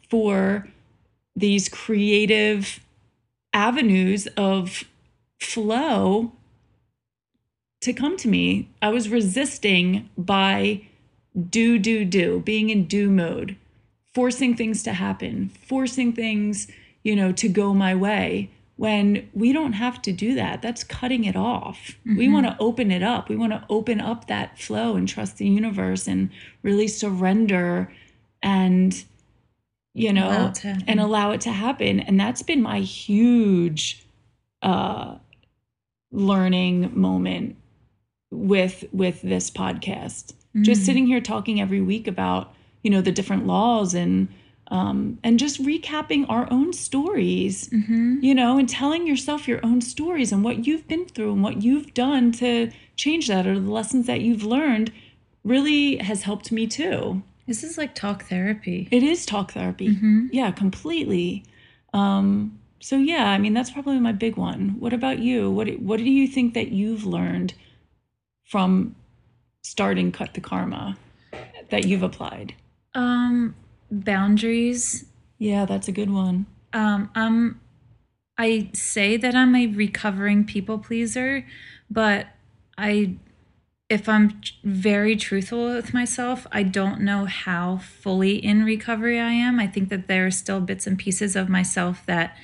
for 0.10 0.68
these 1.36 1.68
creative 1.68 2.80
avenues 3.56 4.28
of 4.38 4.84
flow 5.40 6.34
to 7.82 7.94
come 7.94 8.18
to 8.18 8.28
me. 8.28 8.70
I 8.82 8.90
was 8.90 9.10
resisting 9.10 10.10
by 10.18 10.82
do, 11.50 11.80
do, 11.80 12.06
do, 12.06 12.42
being 12.42 12.70
in 12.70 12.86
do 12.86 13.10
mode, 13.10 13.56
forcing 14.14 14.56
things 14.56 14.84
to 14.84 14.94
happen, 14.94 15.50
forcing 15.68 16.14
things, 16.14 16.68
you 17.04 17.16
know, 17.16 17.32
to 17.32 17.48
go 17.48 17.74
my 17.74 17.96
way 17.96 18.52
when 18.76 19.30
we 19.34 19.54
don't 19.54 19.74
have 19.74 20.02
to 20.02 20.12
do 20.12 20.36
that. 20.36 20.62
That's 20.62 20.84
cutting 20.84 21.24
it 21.24 21.38
off. 21.38 21.96
Mm-hmm. 22.06 22.18
We 22.18 22.28
want 22.28 22.48
to 22.48 22.58
open 22.60 22.92
it 22.92 23.04
up. 23.04 23.30
We 23.30 23.38
want 23.38 23.54
to 23.54 23.64
open 23.70 24.02
up 24.02 24.28
that 24.28 24.60
flow 24.60 24.98
and 24.98 25.08
trust 25.08 25.38
the 25.38 25.48
universe 25.48 26.08
and 26.08 26.30
really 26.62 26.90
surrender 26.90 27.94
and, 28.44 29.04
you 29.96 30.14
know, 30.14 30.28
allow 30.28 30.54
and 30.88 31.00
allow 31.00 31.32
it 31.32 31.42
to 31.42 31.52
happen. 31.52 32.00
And 32.00 32.20
that's 32.20 32.44
been 32.44 32.62
my 32.62 32.80
huge 32.80 34.06
uh, 34.62 35.16
learning 36.12 36.92
moment 37.00 37.56
with 38.32 38.86
with 38.92 39.22
this 39.22 39.50
podcast 39.50 40.34
mm. 40.56 40.64
just 40.64 40.86
sitting 40.86 41.08
here 41.08 41.22
talking 41.22 41.62
every 41.62 41.82
week 41.82 42.08
about 42.08 42.54
you 42.84 42.90
know 42.90 43.02
the 43.02 43.12
different 43.12 43.46
laws 43.46 43.94
and 43.94 44.28
um, 44.70 45.20
and 45.24 45.38
just 45.38 45.62
recapping 45.62 46.26
our 46.28 46.48
own 46.52 46.74
stories, 46.74 47.70
mm-hmm. 47.70 48.18
you 48.22 48.34
know, 48.34 48.58
and 48.58 48.68
telling 48.68 49.06
yourself 49.06 49.48
your 49.48 49.64
own 49.64 49.80
stories 49.80 50.32
and 50.32 50.44
what 50.44 50.66
you've 50.66 50.88
been 50.88 51.06
through 51.06 51.34
and 51.34 51.44
what 51.44 51.62
you've 51.62 51.94
done 51.94 52.32
to 52.32 52.72
change 52.96 53.28
that 53.28 53.46
or 53.46 53.60
the 53.60 53.70
lessons 53.70 54.08
that 54.08 54.22
you've 54.22 54.44
learned 54.44 54.92
really 55.44 55.98
has 55.98 56.24
helped 56.24 56.52
me 56.52 56.66
too. 56.66 57.22
This 57.48 57.64
is 57.64 57.78
like 57.78 57.96
talk 57.96 58.26
therapy. 58.26 58.88
It 58.92 59.04
is 59.04 59.26
talk 59.26 59.52
therapy. 59.52 59.90
Mm-hmm. 59.90 60.28
Yeah, 60.32 60.52
completely. 60.52 61.44
Um, 61.94 62.60
so 62.80 62.98
yeah, 62.98 63.30
I 63.30 63.38
mean 63.38 63.54
that's 63.54 63.72
probably 63.72 64.00
my 64.00 64.12
big 64.12 64.38
one. 64.38 64.76
What 64.80 64.94
about 64.94 65.20
you? 65.20 65.50
What 65.52 65.80
what 65.80 65.98
do 65.98 66.10
you 66.10 66.28
think 66.28 66.54
that 66.54 66.70
you've 66.70 67.06
learned 67.06 67.54
from 68.46 68.96
starting 69.62 70.12
cut 70.12 70.34
the 70.34 70.42
karma 70.42 70.98
that 71.70 71.86
you've 71.86 72.04
applied? 72.04 72.54
Um, 72.94 73.56
boundaries. 73.92 75.06
Yeah, 75.38 75.66
that's 75.66 75.88
a 75.88 75.92
good 75.92 76.10
one. 76.10 76.46
Um, 76.74 77.10
um, 77.16 77.62
I 78.38 78.70
say 78.74 79.18
that 79.18 79.36
I'm 79.36 79.56
a 79.56 79.68
recovering 79.68 80.46
people 80.46 80.78
pleaser, 80.78 81.46
but 81.90 82.28
I, 82.78 83.16
if 83.90 84.10
I'm 84.10 84.42
very 84.64 85.16
truthful 85.16 85.66
with 85.76 85.94
myself, 85.94 86.48
I 86.52 86.64
don't 86.64 87.02
know 87.02 87.26
how 87.26 87.78
fully 87.78 88.36
in 88.44 88.66
recovery 88.66 89.20
I 89.20 89.32
am. 89.32 89.60
I 89.60 89.68
think 89.68 89.90
that 89.90 90.08
there 90.08 90.26
are 90.26 90.32
still 90.32 90.60
bits 90.60 90.88
and 90.88 90.98
pieces 90.98 91.36
of 91.36 91.50
myself 91.50 92.04
that 92.08 92.36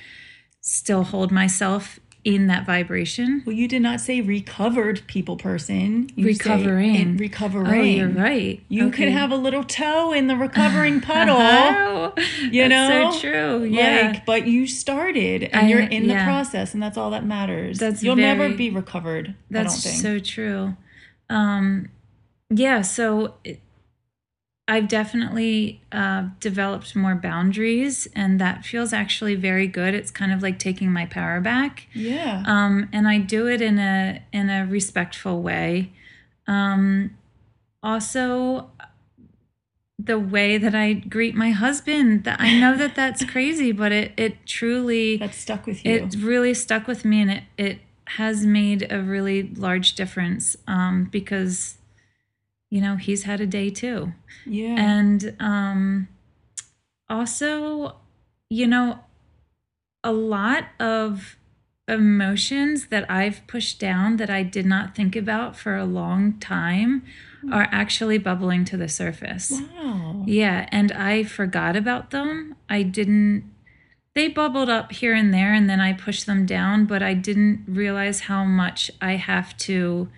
still 0.60 1.02
hold 1.02 1.32
myself 1.32 1.98
in 2.24 2.46
that 2.46 2.64
vibration. 2.64 3.42
Well, 3.44 3.56
you 3.56 3.66
did 3.66 3.82
not 3.82 4.00
say 4.00 4.20
recovered 4.20 5.02
people 5.08 5.36
person. 5.36 6.08
You 6.14 6.26
Recovering. 6.26 7.16
Recovering. 7.16 7.80
Oh, 7.80 7.82
you're 7.82 8.08
right. 8.08 8.62
You 8.68 8.86
Okay. 8.86 8.98
could 9.06 9.08
have 9.12 9.32
a 9.32 9.36
little 9.36 9.64
toe 9.64 10.12
in 10.12 10.28
the 10.28 10.36
recovering 10.36 11.00
puddle. 11.10 11.34
Oh, 11.40 12.12
You 12.48 12.68
that's 12.68 12.70
know? 12.70 13.10
so 13.10 13.18
true. 13.20 13.64
Yeah. 13.64 14.12
Like, 14.12 14.24
but 14.24 14.46
you 14.46 14.68
started 14.68 15.42
and 15.52 15.66
I- 15.66 15.68
you're 15.68 15.80
in 15.80 16.06
the 16.06 16.14
process, 16.22 16.72
and 16.74 16.80
that's 16.80 16.96
all 16.96 17.10
that 17.10 17.26
matters. 17.26 17.80
That's 17.80 18.04
You'll 18.04 18.14
never 18.14 18.48
be 18.50 18.70
recovered. 18.70 19.34
That's 19.50 19.72
I 19.84 19.90
don't 19.90 19.92
think. 19.92 20.02
so 20.02 20.18
true. 20.20 20.76
Um, 21.32 21.88
yeah, 22.50 22.82
so 22.82 23.34
it, 23.42 23.60
I've 24.68 24.86
definitely 24.86 25.82
uh, 25.90 26.28
developed 26.38 26.94
more 26.94 27.14
boundaries, 27.14 28.06
and 28.14 28.40
that 28.40 28.64
feels 28.64 28.92
actually 28.92 29.34
very 29.34 29.66
good. 29.66 29.94
It's 29.94 30.10
kind 30.10 30.32
of 30.32 30.42
like 30.42 30.58
taking 30.58 30.92
my 30.92 31.06
power 31.06 31.40
back, 31.40 31.88
yeah. 31.94 32.42
um, 32.46 32.88
and 32.92 33.08
I 33.08 33.18
do 33.18 33.48
it 33.48 33.60
in 33.60 33.78
a 33.78 34.22
in 34.32 34.50
a 34.50 34.66
respectful 34.66 35.42
way. 35.42 35.92
Um, 36.46 37.16
also, 37.82 38.70
the 39.98 40.18
way 40.18 40.58
that 40.58 40.74
I 40.74 40.92
greet 40.92 41.34
my 41.34 41.50
husband, 41.50 42.24
that 42.24 42.40
I 42.40 42.58
know 42.58 42.76
that 42.76 42.94
that's 42.94 43.24
crazy, 43.30 43.72
but 43.72 43.90
it 43.90 44.12
it 44.16 44.46
truly 44.46 45.16
that 45.16 45.34
stuck 45.34 45.66
with 45.66 45.84
you. 45.84 45.92
it 45.92 46.14
really 46.18 46.54
stuck 46.54 46.86
with 46.86 47.04
me 47.04 47.22
and 47.22 47.30
it 47.30 47.42
it 47.56 47.78
has 48.06 48.44
made 48.44 48.90
a 48.90 49.00
really 49.00 49.42
large 49.54 49.94
difference 49.94 50.56
um 50.66 51.04
because 51.10 51.76
you 52.70 52.80
know 52.80 52.96
he's 52.96 53.24
had 53.24 53.40
a 53.40 53.46
day 53.46 53.70
too 53.70 54.12
yeah. 54.46 54.74
and 54.78 55.36
um 55.40 56.08
also 57.08 57.96
you 58.50 58.66
know 58.66 58.98
a 60.04 60.12
lot 60.12 60.64
of 60.80 61.36
emotions 61.88 62.86
that 62.86 63.08
I've 63.10 63.46
pushed 63.46 63.78
down 63.78 64.16
that 64.16 64.30
I 64.30 64.42
did 64.42 64.66
not 64.66 64.94
think 64.94 65.16
about 65.16 65.56
for 65.56 65.76
a 65.76 65.84
long 65.84 66.38
time 66.38 67.04
are 67.50 67.68
actually 67.72 68.18
bubbling 68.18 68.64
to 68.66 68.76
the 68.76 68.88
surface. 68.88 69.60
wow. 69.74 70.22
Yeah, 70.26 70.68
and 70.70 70.92
I 70.92 71.24
forgot 71.24 71.74
about 71.74 72.10
them. 72.10 72.54
I 72.68 72.84
didn't 72.84 73.51
they 74.14 74.28
bubbled 74.28 74.68
up 74.68 74.92
here 74.92 75.14
and 75.14 75.32
there 75.32 75.54
and 75.54 75.68
then 75.68 75.80
I 75.80 75.92
pushed 75.92 76.26
them 76.26 76.44
down, 76.44 76.84
but 76.86 77.02
I 77.02 77.14
didn't 77.14 77.64
realize 77.66 78.20
how 78.20 78.44
much 78.44 78.90
I 79.00 79.12
have 79.12 79.56
to 79.58 80.08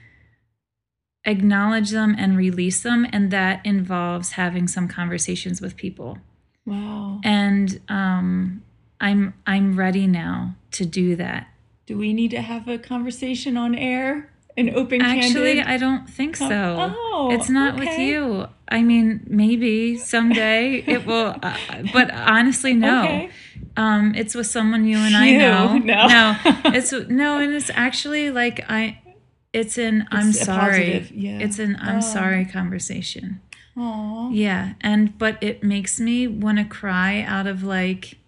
acknowledge 1.25 1.91
them 1.91 2.15
and 2.19 2.37
release 2.37 2.83
them 2.83 3.07
and 3.13 3.31
that 3.31 3.65
involves 3.65 4.33
having 4.33 4.69
some 4.69 4.89
conversations 4.89 5.61
with 5.61 5.77
people. 5.77 6.19
Wow. 6.67 7.21
And 7.23 7.81
um 7.89 8.63
I'm 9.01 9.35
I'm 9.47 9.77
ready 9.77 10.07
now 10.07 10.57
to 10.73 10.85
do 10.85 11.17
that. 11.17 11.49
Do 11.87 11.99
we 11.99 12.13
need 12.13 12.31
to 12.33 12.41
have 12.41 12.69
a 12.69 12.79
conversation 12.79 13.57
on 13.57 13.75
air? 13.75 14.31
An 14.57 14.71
open 14.75 15.03
Actually. 15.03 15.61
I 15.61 15.77
don't 15.77 16.09
think 16.09 16.37
so. 16.37 16.49
Oh, 16.49 17.29
it's 17.33 17.51
not 17.51 17.77
with 17.79 17.99
you. 17.99 18.47
I 18.69 18.83
mean, 18.83 19.27
maybe 19.27 19.97
someday 19.99 20.77
it 20.87 21.05
will, 21.07 21.35
uh, 21.43 21.57
but 21.93 22.11
honestly, 22.13 22.73
no. 22.73 23.03
Okay. 23.05 23.31
Um, 23.77 24.15
it's 24.15 24.35
with 24.35 24.47
someone 24.47 24.85
you 24.87 24.99
and 24.99 25.17
I 25.17 25.27
You, 25.27 25.39
know. 25.39 25.79
no. 25.79 26.07
no, 26.07 26.37
it's 26.67 26.93
no, 26.93 27.39
and 27.39 27.53
it's 27.53 27.71
actually 27.75 28.31
like 28.31 28.65
I. 28.69 28.99
It's 29.53 29.79
an 29.79 30.07
I'm 30.11 30.33
sorry. 30.33 31.09
yeah. 31.15 31.39
It's 31.39 31.59
an 31.59 31.77
I'm 31.81 31.99
Oh. 31.99 32.01
sorry 32.01 32.45
conversation. 32.45 33.41
Aw. 33.77 34.31
Yeah, 34.31 34.75
and 34.81 35.17
but 35.19 35.39
it 35.43 35.63
makes 35.65 35.99
me 36.01 36.27
want 36.27 36.59
to 36.59 36.65
cry 36.65 37.23
out 37.23 37.47
of 37.47 37.63
like. 37.63 38.19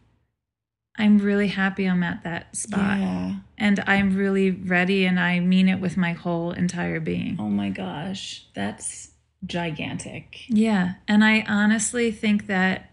I'm 0.99 1.19
really 1.19 1.49
happy 1.49 1.85
I'm 1.85 2.03
at 2.03 2.25
that 2.25 2.57
spot, 2.57 2.99
Yeah. 2.99 3.35
and 3.59 3.85
I'm 3.87 4.17
really 4.17 4.51
ready, 4.51 5.05
and 5.05 5.21
I 5.21 5.41
mean 5.41 5.69
it 5.69 5.79
with 5.79 5.97
my 5.99 6.13
whole 6.13 6.53
entire 6.53 7.01
being. 7.01 7.37
Oh 7.39 7.51
my 7.51 7.69
gosh. 7.69 8.47
That's 8.55 9.11
gigantic. 9.45 10.41
Yeah, 10.49 10.95
and 11.07 11.23
I 11.23 11.45
honestly 11.47 12.11
think 12.13 12.47
that 12.47 12.91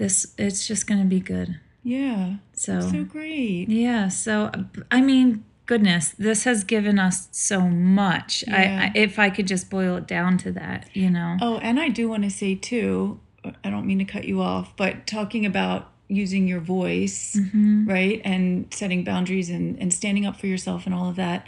this 0.00 0.34
it's 0.38 0.66
just 0.66 0.86
going 0.86 1.00
to 1.00 1.06
be 1.06 1.20
good. 1.20 1.60
Yeah. 1.82 2.36
So, 2.52 2.80
So 2.80 3.04
great. 3.04 3.68
yeah, 3.68 4.08
so 4.08 4.50
I 4.90 5.00
mean, 5.00 5.44
goodness, 5.66 6.10
this 6.18 6.44
has 6.44 6.64
given 6.64 6.98
us 6.98 7.28
so 7.32 7.60
much. 7.60 8.44
Yeah. 8.48 8.56
I, 8.56 8.84
I 8.86 8.92
if 8.94 9.18
I 9.18 9.30
could 9.30 9.46
just 9.46 9.70
boil 9.70 9.96
it 9.96 10.06
down 10.06 10.36
to 10.38 10.52
that, 10.52 10.88
you 10.94 11.10
know. 11.10 11.36
Oh, 11.40 11.58
and 11.58 11.78
I 11.78 11.88
do 11.88 12.08
want 12.08 12.24
to 12.24 12.30
say 12.30 12.54
too, 12.54 13.20
I 13.64 13.70
don't 13.70 13.86
mean 13.86 13.98
to 13.98 14.04
cut 14.04 14.24
you 14.24 14.40
off, 14.42 14.74
but 14.76 15.06
talking 15.06 15.46
about 15.46 15.90
using 16.08 16.48
your 16.48 16.60
voice, 16.60 17.36
Mhm. 17.38 17.86
right? 17.88 18.20
And 18.24 18.66
setting 18.74 19.04
boundaries 19.04 19.48
and, 19.48 19.78
and 19.80 19.92
standing 19.94 20.26
up 20.26 20.36
for 20.40 20.48
yourself 20.48 20.84
and 20.86 20.94
all 20.94 21.08
of 21.08 21.16
that. 21.16 21.46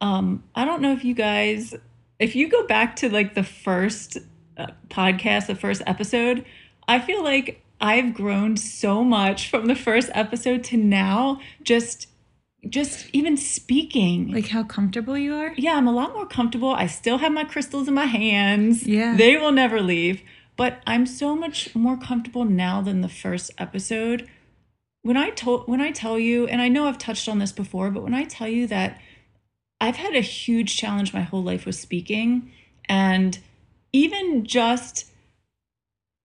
Um, 0.00 0.42
I 0.54 0.64
don't 0.64 0.82
know 0.82 0.92
if 0.92 1.02
you 1.04 1.14
guys, 1.14 1.74
if 2.18 2.36
you 2.36 2.48
go 2.48 2.66
back 2.66 2.94
to 2.96 3.08
like 3.08 3.34
the 3.34 3.42
first 3.42 4.18
uh, 4.58 4.66
podcast, 4.90 5.46
the 5.46 5.54
first 5.54 5.82
episode, 5.86 6.44
I 6.86 6.98
feel 6.98 7.22
like 7.24 7.62
I've 7.82 8.14
grown 8.14 8.56
so 8.56 9.02
much 9.02 9.50
from 9.50 9.66
the 9.66 9.74
first 9.74 10.08
episode 10.14 10.62
to 10.64 10.76
now, 10.76 11.40
just 11.62 12.06
just 12.68 13.08
even 13.12 13.36
speaking. 13.36 14.30
Like 14.30 14.46
how 14.46 14.62
comfortable 14.62 15.18
you 15.18 15.34
are? 15.34 15.52
yeah, 15.56 15.76
I'm 15.76 15.88
a 15.88 15.92
lot 15.92 16.14
more 16.14 16.26
comfortable. 16.26 16.70
I 16.70 16.86
still 16.86 17.18
have 17.18 17.32
my 17.32 17.42
crystals 17.42 17.88
in 17.88 17.94
my 17.94 18.06
hands. 18.06 18.86
Yeah. 18.86 19.16
They 19.16 19.36
will 19.36 19.50
never 19.50 19.80
leave. 19.80 20.22
But 20.56 20.80
I'm 20.86 21.06
so 21.06 21.34
much 21.34 21.74
more 21.74 21.96
comfortable 21.96 22.44
now 22.44 22.80
than 22.80 23.00
the 23.00 23.08
first 23.08 23.50
episode. 23.58 24.28
When 25.02 25.16
I 25.16 25.30
told 25.30 25.66
when 25.66 25.80
I 25.80 25.90
tell 25.90 26.20
you, 26.20 26.46
and 26.46 26.62
I 26.62 26.68
know 26.68 26.86
I've 26.86 26.98
touched 26.98 27.28
on 27.28 27.40
this 27.40 27.50
before, 27.50 27.90
but 27.90 28.04
when 28.04 28.14
I 28.14 28.24
tell 28.24 28.46
you 28.46 28.68
that 28.68 29.00
I've 29.80 29.96
had 29.96 30.14
a 30.14 30.20
huge 30.20 30.76
challenge 30.76 31.12
my 31.12 31.22
whole 31.22 31.42
life 31.42 31.66
with 31.66 31.74
speaking 31.74 32.52
and 32.88 33.40
even 33.92 34.44
just 34.44 35.11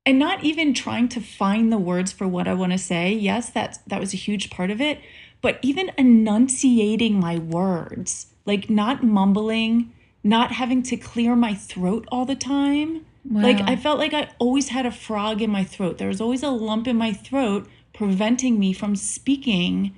and 0.07 0.17
not 0.17 0.41
even 0.41 0.73
trying 0.73 1.09
to 1.09 1.19
find 1.19 1.69
the 1.69 1.77
words 1.77 2.13
for 2.13 2.25
what 2.25 2.47
I 2.47 2.53
want 2.53 2.71
to 2.71 2.77
say. 2.77 3.11
Yes, 3.11 3.49
that 3.49 3.79
that 3.87 3.99
was 3.99 4.13
a 4.13 4.17
huge 4.17 4.49
part 4.49 4.71
of 4.71 4.79
it, 4.79 5.01
but 5.41 5.59
even 5.61 5.91
enunciating 5.97 7.19
my 7.19 7.37
words, 7.37 8.27
like 8.45 8.69
not 8.69 9.03
mumbling, 9.03 9.91
not 10.23 10.53
having 10.53 10.81
to 10.83 10.95
clear 10.95 11.35
my 11.35 11.53
throat 11.53 12.07
all 12.09 12.23
the 12.23 12.35
time. 12.35 13.05
Like 13.29 13.59
I 13.59 13.75
felt 13.75 13.99
like 13.99 14.13
I 14.13 14.29
always 14.39 14.69
had 14.69 14.85
a 14.85 14.91
frog 14.91 15.41
in 15.41 15.49
my 15.49 15.65
throat. 15.65 15.97
There 15.97 16.07
was 16.07 16.21
always 16.21 16.41
a 16.41 16.51
lump 16.51 16.87
in 16.87 16.95
my 16.95 17.11
throat 17.11 17.67
preventing 17.93 18.57
me 18.57 18.71
from 18.71 18.95
speaking 18.95 19.93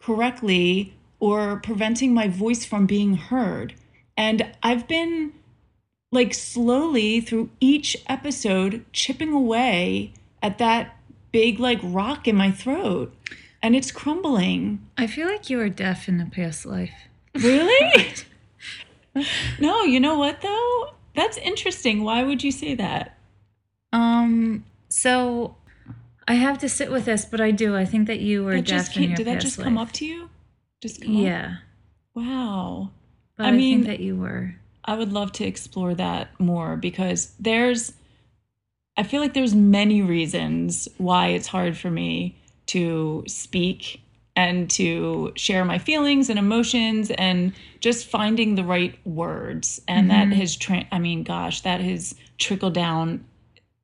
correctly 0.00 0.96
or 1.20 1.60
preventing 1.60 2.12
my 2.12 2.26
voice 2.26 2.64
from 2.64 2.86
being 2.86 3.14
heard. 3.14 3.74
And 4.16 4.52
I've 4.64 4.88
been 4.88 5.32
like 6.14 6.32
slowly 6.32 7.20
through 7.20 7.50
each 7.60 7.96
episode 8.08 8.84
chipping 8.92 9.32
away 9.32 10.12
at 10.42 10.58
that 10.58 10.96
big 11.32 11.58
like 11.58 11.80
rock 11.82 12.28
in 12.28 12.36
my 12.36 12.50
throat 12.50 13.12
and 13.62 13.74
it's 13.74 13.90
crumbling. 13.90 14.86
I 14.96 15.06
feel 15.06 15.26
like 15.26 15.50
you 15.50 15.56
were 15.56 15.68
deaf 15.68 16.08
in 16.08 16.20
a 16.20 16.26
past 16.26 16.64
life. 16.66 16.94
Really? 17.34 18.14
no, 19.60 19.82
you 19.84 19.98
know 20.00 20.18
what 20.18 20.40
though? 20.40 20.90
That's 21.14 21.36
interesting. 21.38 22.04
Why 22.04 22.22
would 22.22 22.42
you 22.44 22.52
say 22.52 22.74
that? 22.76 23.18
Um 23.92 24.64
so 24.88 25.56
I 26.26 26.34
have 26.34 26.58
to 26.58 26.68
sit 26.68 26.90
with 26.90 27.04
this, 27.04 27.24
but 27.24 27.40
I 27.40 27.50
do. 27.50 27.76
I 27.76 27.84
think 27.84 28.06
that 28.06 28.20
you 28.20 28.44
were 28.44 28.54
That 28.54 28.66
deaf 28.66 28.78
just 28.86 28.96
in 28.96 29.02
came, 29.02 29.10
your 29.10 29.16
did 29.16 29.26
that 29.26 29.40
just 29.40 29.60
come 29.60 29.76
up 29.76 29.92
to 29.92 30.06
you? 30.06 30.30
Just 30.80 31.02
come 31.02 31.16
up? 31.16 31.22
Yeah. 31.22 31.56
Wow. 32.14 32.90
But 33.36 33.46
I 33.46 33.48
I, 33.48 33.52
mean- 33.52 33.84
think 33.84 33.98
that 33.98 34.00
you 34.02 34.16
were. 34.16 34.54
I 34.84 34.94
would 34.94 35.12
love 35.12 35.32
to 35.32 35.44
explore 35.44 35.94
that 35.94 36.28
more 36.38 36.76
because 36.76 37.34
there's 37.38 37.92
I 38.96 39.02
feel 39.02 39.20
like 39.20 39.34
there's 39.34 39.54
many 39.54 40.02
reasons 40.02 40.88
why 40.98 41.28
it's 41.28 41.48
hard 41.48 41.76
for 41.76 41.90
me 41.90 42.36
to 42.66 43.24
speak 43.26 44.00
and 44.36 44.70
to 44.70 45.32
share 45.36 45.64
my 45.64 45.78
feelings 45.78 46.30
and 46.30 46.38
emotions 46.38 47.10
and 47.10 47.52
just 47.80 48.06
finding 48.06 48.54
the 48.54 48.64
right 48.64 48.96
words 49.06 49.80
and 49.88 50.10
that 50.10 50.28
mm-hmm. 50.28 50.40
has 50.40 50.56
tra- 50.56 50.86
I 50.92 50.98
mean 50.98 51.22
gosh 51.22 51.62
that 51.62 51.80
has 51.80 52.14
trickled 52.38 52.74
down 52.74 53.24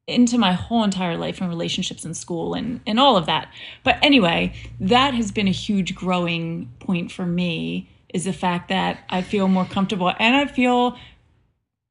into 0.07 0.39
my 0.39 0.53
whole 0.53 0.83
entire 0.83 1.17
life 1.17 1.41
and 1.41 1.49
relationships 1.49 2.05
in 2.05 2.15
school 2.15 2.55
and 2.55 2.81
and 2.87 3.01
all 3.01 3.17
of 3.17 3.27
that. 3.27 3.53
But 3.85 3.99
anyway, 4.03 4.53
that 4.81 5.15
has 5.15 5.31
been 5.31 5.49
a 5.49 5.53
huge 5.53 5.95
growing 5.95 6.71
point 6.81 7.11
for 7.13 7.27
me 7.27 7.89
is 8.13 8.25
the 8.25 8.33
fact 8.33 8.69
that 8.69 9.05
I 9.09 9.23
feel 9.23 9.49
more 9.49 9.65
comfortable 9.65 10.13
and 10.19 10.37
I 10.37 10.47
feel 10.47 10.97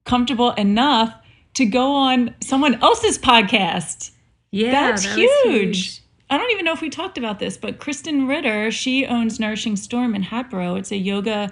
comfortable 0.06 0.52
enough 0.52 1.14
to 1.56 1.66
go 1.66 1.92
on 1.94 2.36
someone 2.42 2.82
else's 2.82 3.18
podcast. 3.18 4.12
Yeah, 4.52 4.72
That's 4.72 5.04
that 5.04 5.18
was 5.18 5.30
huge. 5.44 6.02
I 6.30 6.38
don't 6.38 6.52
even 6.52 6.66
know 6.66 6.74
if 6.74 6.82
we 6.82 6.90
talked 6.90 7.18
about 7.18 7.40
this, 7.40 7.58
but 7.58 7.80
Kristen 7.80 8.28
Ritter, 8.28 8.72
she 8.72 9.06
owns 9.06 9.40
Nourishing 9.40 9.76
Storm 9.76 10.14
in 10.14 10.24
Hatboro. 10.24 10.76
It's 10.76 10.92
a 10.92 10.98
yoga 10.98 11.52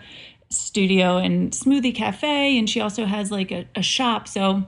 studio 0.50 1.17
and 1.17 1.51
smoothie 1.51 1.95
cafe, 1.95 2.57
and 2.57 2.69
she 2.69 2.79
also 2.79 3.05
has 3.05 3.31
like 3.31 3.51
a, 3.51 3.67
a 3.75 3.81
shop. 3.81 4.27
So 4.27 4.67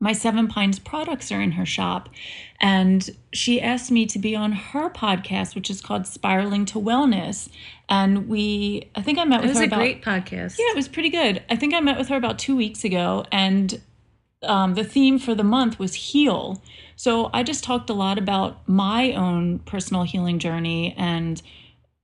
my 0.00 0.12
Seven 0.12 0.46
Pines 0.46 0.78
products 0.78 1.32
are 1.32 1.40
in 1.40 1.52
her 1.52 1.64
shop. 1.64 2.08
And 2.60 3.08
she 3.32 3.60
asked 3.60 3.90
me 3.90 4.06
to 4.06 4.18
be 4.18 4.36
on 4.36 4.52
her 4.52 4.90
podcast, 4.90 5.54
which 5.54 5.70
is 5.70 5.80
called 5.80 6.06
Spiraling 6.06 6.66
to 6.66 6.78
Wellness. 6.78 7.48
And 7.88 8.28
we, 8.28 8.90
I 8.94 9.02
think 9.02 9.18
I 9.18 9.24
met 9.24 9.42
It 9.42 9.48
with 9.48 9.56
her. 9.56 9.62
It 9.62 9.70
was 9.70 9.72
a 9.72 9.74
about, 9.74 9.76
great 9.78 10.02
podcast. 10.04 10.58
yeah, 10.58 10.66
it 10.70 10.76
was 10.76 10.88
pretty 10.88 11.08
good. 11.10 11.42
I 11.48 11.56
think 11.56 11.74
I 11.74 11.80
met 11.80 11.96
with 11.96 12.08
her 12.08 12.16
about 12.16 12.38
two 12.38 12.56
weeks 12.56 12.84
ago, 12.84 13.24
and 13.32 13.80
um, 14.42 14.74
the 14.74 14.84
theme 14.84 15.18
for 15.18 15.34
the 15.34 15.44
month 15.44 15.78
was 15.78 15.94
heal. 15.94 16.62
So 16.96 17.30
I 17.32 17.42
just 17.42 17.64
talked 17.64 17.88
a 17.90 17.94
lot 17.94 18.18
about 18.18 18.68
my 18.68 19.12
own 19.12 19.60
personal 19.60 20.02
healing 20.02 20.38
journey 20.38 20.94
and 20.96 21.40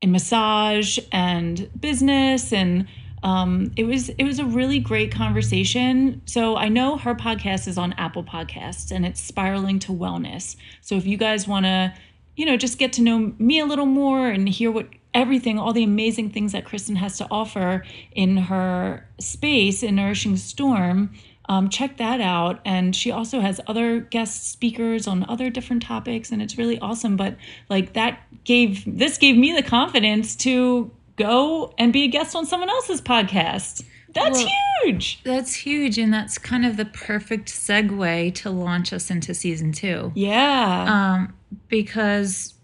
in 0.01 0.13
massage 0.13 0.99
and 1.13 1.71
business 1.79 2.53
and 2.53 2.87
um, 3.23 3.73
it 3.77 3.85
was 3.85 4.09
it 4.11 4.25
was 4.25 4.39
a 4.39 4.45
really 4.45 4.81
great 4.81 5.13
conversation. 5.13 6.23
So 6.27 6.57
I 6.57 6.69
know 6.69 6.97
her 6.97 7.15
podcast 7.15 7.69
is 7.69 7.79
on 7.79 7.93
Apple 7.95 8.25
Podcasts 8.25 8.91
and 8.91 9.07
it's 9.07 9.21
spiraling 9.21 9.79
to 9.81 9.93
wellness. 9.93 10.57
So 10.81 10.97
if 10.97 11.07
you 11.07 11.17
guys 11.17 11.47
want 11.47 11.67
to, 11.67 11.95
you 12.37 12.45
know, 12.45 12.57
just 12.57 12.79
get 12.79 12.93
to 12.95 13.03
know 13.03 13.33
me 13.39 13.61
a 13.61 13.65
little 13.65 13.87
more 13.87 14.29
and 14.29 14.49
hear 14.49 14.71
what 14.71 14.89
everything, 15.15 15.59
all 15.59 15.73
the 15.73 15.85
amazing 15.85 16.31
things 16.31 16.53
that 16.53 16.65
Kristen 16.65 16.97
has 16.97 17.19
to 17.19 17.27
offer 17.31 17.85
in 18.13 18.37
her 18.37 19.07
space 19.21 19.83
in 19.83 19.97
Nourishing 19.97 20.37
Storm, 20.37 21.13
um, 21.49 21.69
check 21.69 21.99
that 21.99 22.21
out. 22.21 22.61
And 22.65 22.97
she 22.97 23.11
also 23.11 23.41
has 23.41 23.61
other 23.67 24.01
guest 24.01 24.51
speakers 24.51 25.07
on 25.07 25.25
other 25.29 25.51
different 25.51 25.83
topics, 25.83 26.33
and 26.33 26.43
it's 26.43 26.59
really 26.59 26.79
awesome. 26.81 27.17
But 27.17 27.37
like 27.69 27.93
that 27.93 28.21
gave 28.45 28.85
this 28.87 29.19
gave 29.19 29.37
me 29.37 29.53
the 29.53 29.63
confidence 29.63 30.35
to 30.37 30.91
go 31.23 31.75
and 31.79 31.93
be 31.93 32.05
a 32.05 32.09
guest 32.09 32.35
on 32.37 32.47
someone 32.47 32.71
else's 32.71 33.01
podcast. 33.01 33.85
That's 34.15 34.39
Well- 34.39 34.49
huge. 34.85 35.23
That's 35.25 35.55
huge. 35.55 35.97
And 35.99 36.13
that's 36.13 36.37
kind 36.39 36.67
of 36.67 36.77
the 36.77 36.85
perfect 36.85 37.49
segue 37.49 38.35
to 38.35 38.51
launch 38.51 38.93
us 38.93 39.11
into 39.11 39.33
season 39.35 39.73
two. 39.73 40.13
Yeah. 40.15 40.85
Um, 41.15 41.33
because 41.69 42.55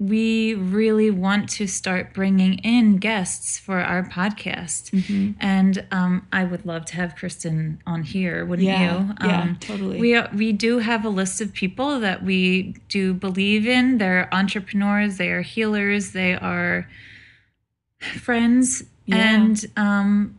we 0.00 0.54
really 0.54 1.10
want 1.10 1.48
to 1.48 1.66
start 1.66 2.14
bringing 2.14 2.54
in 2.58 2.98
guests 2.98 3.58
for 3.58 3.80
our 3.80 4.04
podcast. 4.08 4.90
Mm-hmm. 4.92 5.32
And 5.40 5.84
um, 5.90 6.24
I 6.32 6.44
would 6.44 6.64
love 6.64 6.84
to 6.86 6.96
have 6.96 7.16
Kristen 7.16 7.80
on 7.84 8.04
here, 8.04 8.44
wouldn't 8.46 8.66
Yeah, 8.66 9.00
you? 9.00 9.14
yeah, 9.26 9.42
Um, 9.42 9.56
totally. 9.58 9.98
We, 10.00 10.20
we 10.36 10.52
do 10.52 10.78
have 10.78 11.04
a 11.04 11.08
list 11.08 11.40
of 11.40 11.52
people 11.52 11.98
that 11.98 12.22
we 12.22 12.76
do 12.88 13.12
believe 13.12 13.66
in. 13.66 13.98
They're 13.98 14.32
entrepreneurs, 14.32 15.16
they 15.16 15.30
are 15.30 15.42
healers, 15.42 16.12
they 16.12 16.34
are 16.34 16.88
friends. 17.98 18.84
Yeah. 19.06 19.16
And 19.16 19.64
um, 19.76 20.38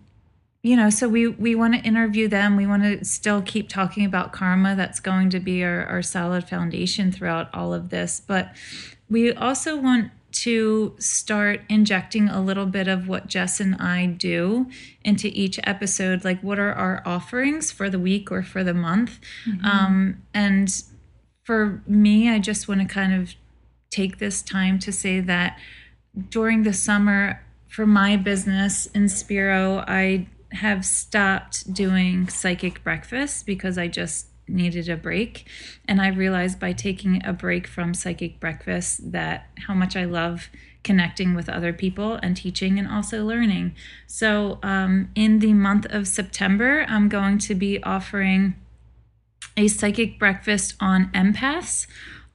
you 0.62 0.76
know 0.76 0.90
so 0.90 1.08
we 1.08 1.28
we 1.28 1.56
want 1.56 1.74
to 1.74 1.80
interview 1.82 2.28
them 2.28 2.56
we 2.56 2.68
want 2.68 2.84
to 2.84 3.04
still 3.06 3.42
keep 3.42 3.70
talking 3.70 4.06
about 4.06 4.34
karma 4.34 4.76
that's 4.76 5.00
going 5.00 5.30
to 5.30 5.40
be 5.40 5.64
our, 5.64 5.86
our 5.86 6.02
solid 6.02 6.48
foundation 6.48 7.12
throughout 7.12 7.50
all 7.54 7.74
of 7.74 7.90
this 7.90 8.22
but 8.26 8.54
we 9.10 9.32
also 9.34 9.78
want 9.78 10.12
to 10.32 10.96
start 11.00 11.62
injecting 11.70 12.30
a 12.30 12.42
little 12.42 12.66
bit 12.66 12.88
of 12.88 13.08
what 13.08 13.28
jess 13.28 13.60
and 13.60 13.76
i 13.76 14.06
do 14.06 14.70
into 15.04 15.30
each 15.34 15.60
episode 15.64 16.24
like 16.26 16.42
what 16.42 16.60
are 16.60 16.74
our 16.74 17.02
offerings 17.06 17.72
for 17.72 17.90
the 17.90 18.00
week 18.00 18.32
or 18.32 18.44
for 18.44 18.64
the 18.64 18.74
month 18.74 19.20
um, 19.64 20.22
and 20.34 20.84
for 21.44 21.82
me 21.88 22.30
i 22.30 22.38
just 22.38 22.68
want 22.68 22.82
to 22.82 22.88
kind 22.88 23.14
of 23.14 23.34
take 23.90 24.20
this 24.20 24.42
time 24.42 24.78
to 24.78 24.92
say 24.92 25.20
that 25.20 25.58
during 26.30 26.64
the 26.64 26.74
summer 26.74 27.42
for 27.70 27.86
my 27.86 28.18
business 28.18 28.88
in 28.88 29.08
Spiro, 29.08 29.84
I 29.88 30.28
have 30.52 30.84
stopped 30.84 31.72
doing 31.72 32.28
psychic 32.28 32.84
breakfast 32.84 33.46
because 33.46 33.78
I 33.78 33.88
just 33.88 34.28
needed 34.48 34.90
a 34.90 34.98
break. 34.98 35.48
And 35.88 36.02
I 36.02 36.08
realized 36.10 36.60
by 36.60 36.74
taking 36.74 37.24
a 37.24 37.32
break 37.32 37.68
from 37.68 37.94
psychic 37.94 38.40
breakfast 38.40 39.12
that 39.12 39.48
how 39.68 39.76
much 39.76 39.96
I 39.96 40.06
love 40.06 40.50
connecting 40.84 41.36
with 41.36 41.50
other 41.50 41.72
people 41.72 42.16
and 42.24 42.36
teaching 42.36 42.80
and 42.80 42.88
also 42.88 43.24
learning. 43.24 43.76
So, 44.08 44.60
um, 44.64 45.12
in 45.14 45.40
the 45.40 45.54
month 45.54 45.86
of 45.90 46.08
September, 46.08 46.86
I'm 46.88 47.10
going 47.10 47.38
to 47.40 47.54
be 47.54 47.84
offering 47.84 48.56
a 49.58 49.68
psychic 49.68 50.18
breakfast 50.18 50.76
on 50.80 51.12
empaths, 51.12 51.86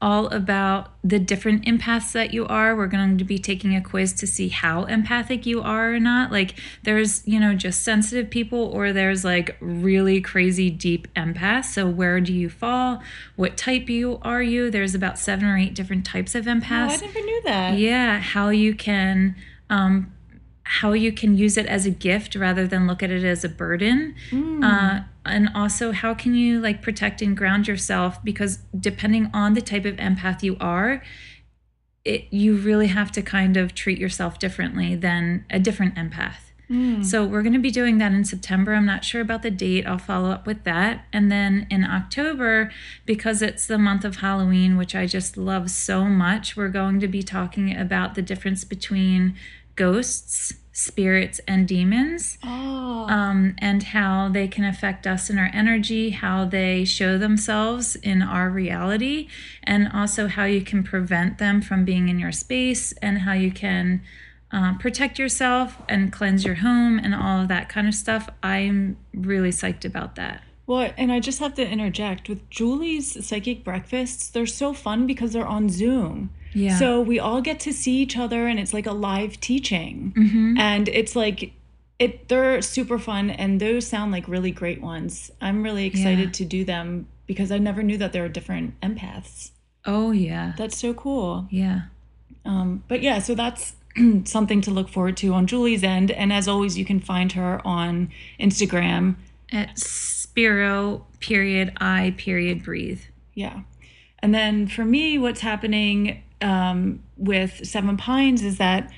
all 0.04 0.26
about 0.26 0.90
the 1.02 1.18
different 1.18 1.64
empaths 1.64 2.12
that 2.12 2.34
you 2.34 2.46
are. 2.46 2.76
We're 2.76 2.88
going 2.88 3.16
to 3.16 3.24
be 3.24 3.38
taking 3.38 3.74
a 3.74 3.80
quiz 3.80 4.12
to 4.14 4.26
see 4.26 4.50
how 4.50 4.84
empathic 4.84 5.46
you 5.46 5.62
are 5.62 5.94
or 5.94 5.98
not. 5.98 6.30
Like, 6.30 6.60
there's, 6.82 7.26
you 7.26 7.40
know, 7.40 7.54
just 7.54 7.82
sensitive 7.82 8.28
people, 8.28 8.58
or 8.58 8.92
there's 8.92 9.24
like 9.24 9.56
really 9.60 10.20
crazy 10.20 10.68
deep 10.68 11.08
empaths. 11.14 11.64
So, 11.64 11.88
where 11.88 12.20
do 12.20 12.34
you 12.34 12.50
fall? 12.50 13.02
What 13.36 13.56
type 13.56 13.88
you 13.88 14.18
are 14.20 14.42
you? 14.42 14.70
There's 14.70 14.94
about 14.94 15.18
seven 15.18 15.46
or 15.46 15.56
eight 15.56 15.74
different 15.74 16.04
types 16.04 16.34
of 16.34 16.46
oh, 16.46 16.50
empaths 16.50 17.02
I 17.02 17.06
never 17.06 17.20
knew 17.20 17.42
that. 17.44 17.78
yeah 17.78 18.18
how 18.18 18.50
you 18.50 18.74
can 18.74 19.34
um 19.70 20.12
how 20.64 20.92
you 20.92 21.12
can 21.12 21.36
use 21.36 21.56
it 21.56 21.66
as 21.66 21.86
a 21.86 21.90
gift 21.90 22.34
rather 22.34 22.66
than 22.66 22.86
look 22.86 23.02
at 23.02 23.10
it 23.10 23.24
as 23.24 23.42
a 23.42 23.48
burden 23.48 24.14
uh, 24.62 25.00
and 25.26 25.48
also 25.54 25.92
how 25.92 26.14
can 26.14 26.34
you 26.34 26.60
like 26.60 26.82
protect 26.82 27.22
and 27.22 27.36
ground 27.36 27.66
yourself 27.66 28.22
because 28.24 28.58
depending 28.78 29.30
on 29.32 29.54
the 29.54 29.62
type 29.62 29.84
of 29.84 29.96
empath 29.96 30.42
you 30.42 30.56
are 30.60 31.02
it 32.04 32.26
you 32.30 32.56
really 32.56 32.88
have 32.88 33.10
to 33.10 33.22
kind 33.22 33.56
of 33.56 33.74
treat 33.74 33.98
yourself 33.98 34.38
differently 34.38 34.94
than 34.94 35.44
a 35.50 35.58
different 35.58 35.94
empath 35.94 36.52
hmm. 36.68 37.02
so 37.02 37.24
we're 37.24 37.42
going 37.42 37.54
to 37.54 37.58
be 37.58 37.70
doing 37.70 37.98
that 37.98 38.12
in 38.12 38.24
September. 38.24 38.74
I'm 38.74 38.86
not 38.86 39.04
sure 39.04 39.20
about 39.20 39.42
the 39.42 39.50
date. 39.50 39.86
I'll 39.86 39.98
follow 39.98 40.30
up 40.30 40.46
with 40.46 40.64
that. 40.64 41.04
And 41.12 41.30
then 41.30 41.66
in 41.70 41.84
October, 41.84 42.70
because 43.04 43.42
it's 43.42 43.66
the 43.66 43.78
month 43.78 44.04
of 44.04 44.16
Halloween, 44.16 44.76
which 44.76 44.94
I 44.94 45.06
just 45.06 45.36
love 45.36 45.70
so 45.70 46.04
much, 46.04 46.56
we're 46.56 46.68
going 46.68 47.00
to 47.00 47.08
be 47.08 47.22
talking 47.22 47.76
about 47.76 48.14
the 48.14 48.22
difference 48.22 48.64
between 48.64 49.36
ghosts, 49.76 50.54
spirits, 50.72 51.40
and 51.46 51.68
demons 51.68 52.38
Oh, 52.42 52.83
um, 53.08 53.54
and 53.58 53.82
how 53.82 54.28
they 54.28 54.48
can 54.48 54.64
affect 54.64 55.06
us 55.06 55.30
in 55.30 55.38
our 55.38 55.50
energy, 55.52 56.10
how 56.10 56.44
they 56.44 56.84
show 56.84 57.18
themselves 57.18 57.96
in 57.96 58.22
our 58.22 58.50
reality, 58.50 59.28
and 59.62 59.88
also 59.92 60.26
how 60.28 60.44
you 60.44 60.60
can 60.62 60.82
prevent 60.82 61.38
them 61.38 61.60
from 61.62 61.84
being 61.84 62.08
in 62.08 62.18
your 62.18 62.32
space, 62.32 62.92
and 63.02 63.18
how 63.20 63.32
you 63.32 63.50
can 63.50 64.02
uh, 64.52 64.74
protect 64.78 65.18
yourself 65.18 65.82
and 65.88 66.12
cleanse 66.12 66.44
your 66.44 66.56
home 66.56 66.98
and 66.98 67.14
all 67.14 67.40
of 67.40 67.48
that 67.48 67.68
kind 67.68 67.88
of 67.88 67.94
stuff. 67.94 68.28
I'm 68.42 68.96
really 69.12 69.50
psyched 69.50 69.84
about 69.84 70.14
that. 70.14 70.42
well, 70.66 70.90
and 70.96 71.10
I 71.12 71.20
just 71.20 71.40
have 71.40 71.54
to 71.54 71.68
interject 71.68 72.28
with 72.28 72.48
Julie's 72.50 73.26
psychic 73.26 73.64
breakfasts. 73.64 74.28
They're 74.30 74.46
so 74.46 74.72
fun 74.72 75.06
because 75.06 75.32
they're 75.32 75.46
on 75.46 75.68
Zoom. 75.68 76.30
Yeah. 76.52 76.78
So 76.78 77.00
we 77.00 77.18
all 77.18 77.40
get 77.42 77.58
to 77.60 77.72
see 77.72 77.96
each 77.96 78.16
other, 78.16 78.46
and 78.46 78.60
it's 78.60 78.72
like 78.72 78.86
a 78.86 78.92
live 78.92 79.40
teaching, 79.40 80.12
Mm-hmm. 80.16 80.56
and 80.58 80.88
it's 80.88 81.16
like. 81.16 81.52
It, 81.98 82.28
they're 82.28 82.60
super 82.60 82.98
fun 82.98 83.30
and 83.30 83.60
those 83.60 83.86
sound 83.86 84.10
like 84.12 84.26
really 84.28 84.50
great 84.50 84.80
ones. 84.82 85.30
I'm 85.40 85.62
really 85.62 85.86
excited 85.86 86.26
Yeah. 86.26 86.32
to 86.32 86.44
do 86.44 86.64
them 86.64 87.06
because 87.26 87.52
I 87.52 87.58
never 87.58 87.82
knew 87.82 87.96
that 87.98 88.12
there 88.12 88.22
were 88.22 88.28
different 88.28 88.78
empaths. 88.80 89.52
Oh, 89.86 90.10
yeah. 90.10 90.54
That's 90.58 90.76
so 90.76 90.92
cool. 90.94 91.46
Yeah. 91.50 91.82
Um, 92.44 92.82
but 92.88 93.00
yeah, 93.00 93.18
so 93.20 93.34
that's 93.34 93.74
something 94.24 94.60
to 94.62 94.70
look 94.70 94.88
forward 94.88 95.16
to 95.18 95.32
on 95.34 95.46
Julie's 95.46 95.84
end. 95.84 96.10
And 96.10 96.32
as 96.32 96.48
always, 96.48 96.76
you 96.76 96.84
can 96.84 97.00
find 97.00 97.32
her 97.32 97.60
on 97.66 98.10
Instagram. 98.40 99.16
At 99.52 99.78
Spiro, 99.78 101.06
period, 101.20 101.72
I, 101.80 102.14
period, 102.16 102.64
breathe. 102.64 103.02
Yeah. 103.34 103.60
And 104.18 104.34
then 104.34 104.66
for 104.66 104.84
me, 104.84 105.16
what's 105.18 105.40
happening 105.40 106.22
um, 106.40 107.02
with 107.16 107.64
Seven 107.66 107.96
Pines 107.96 108.42
is 108.42 108.58
that 108.58 108.90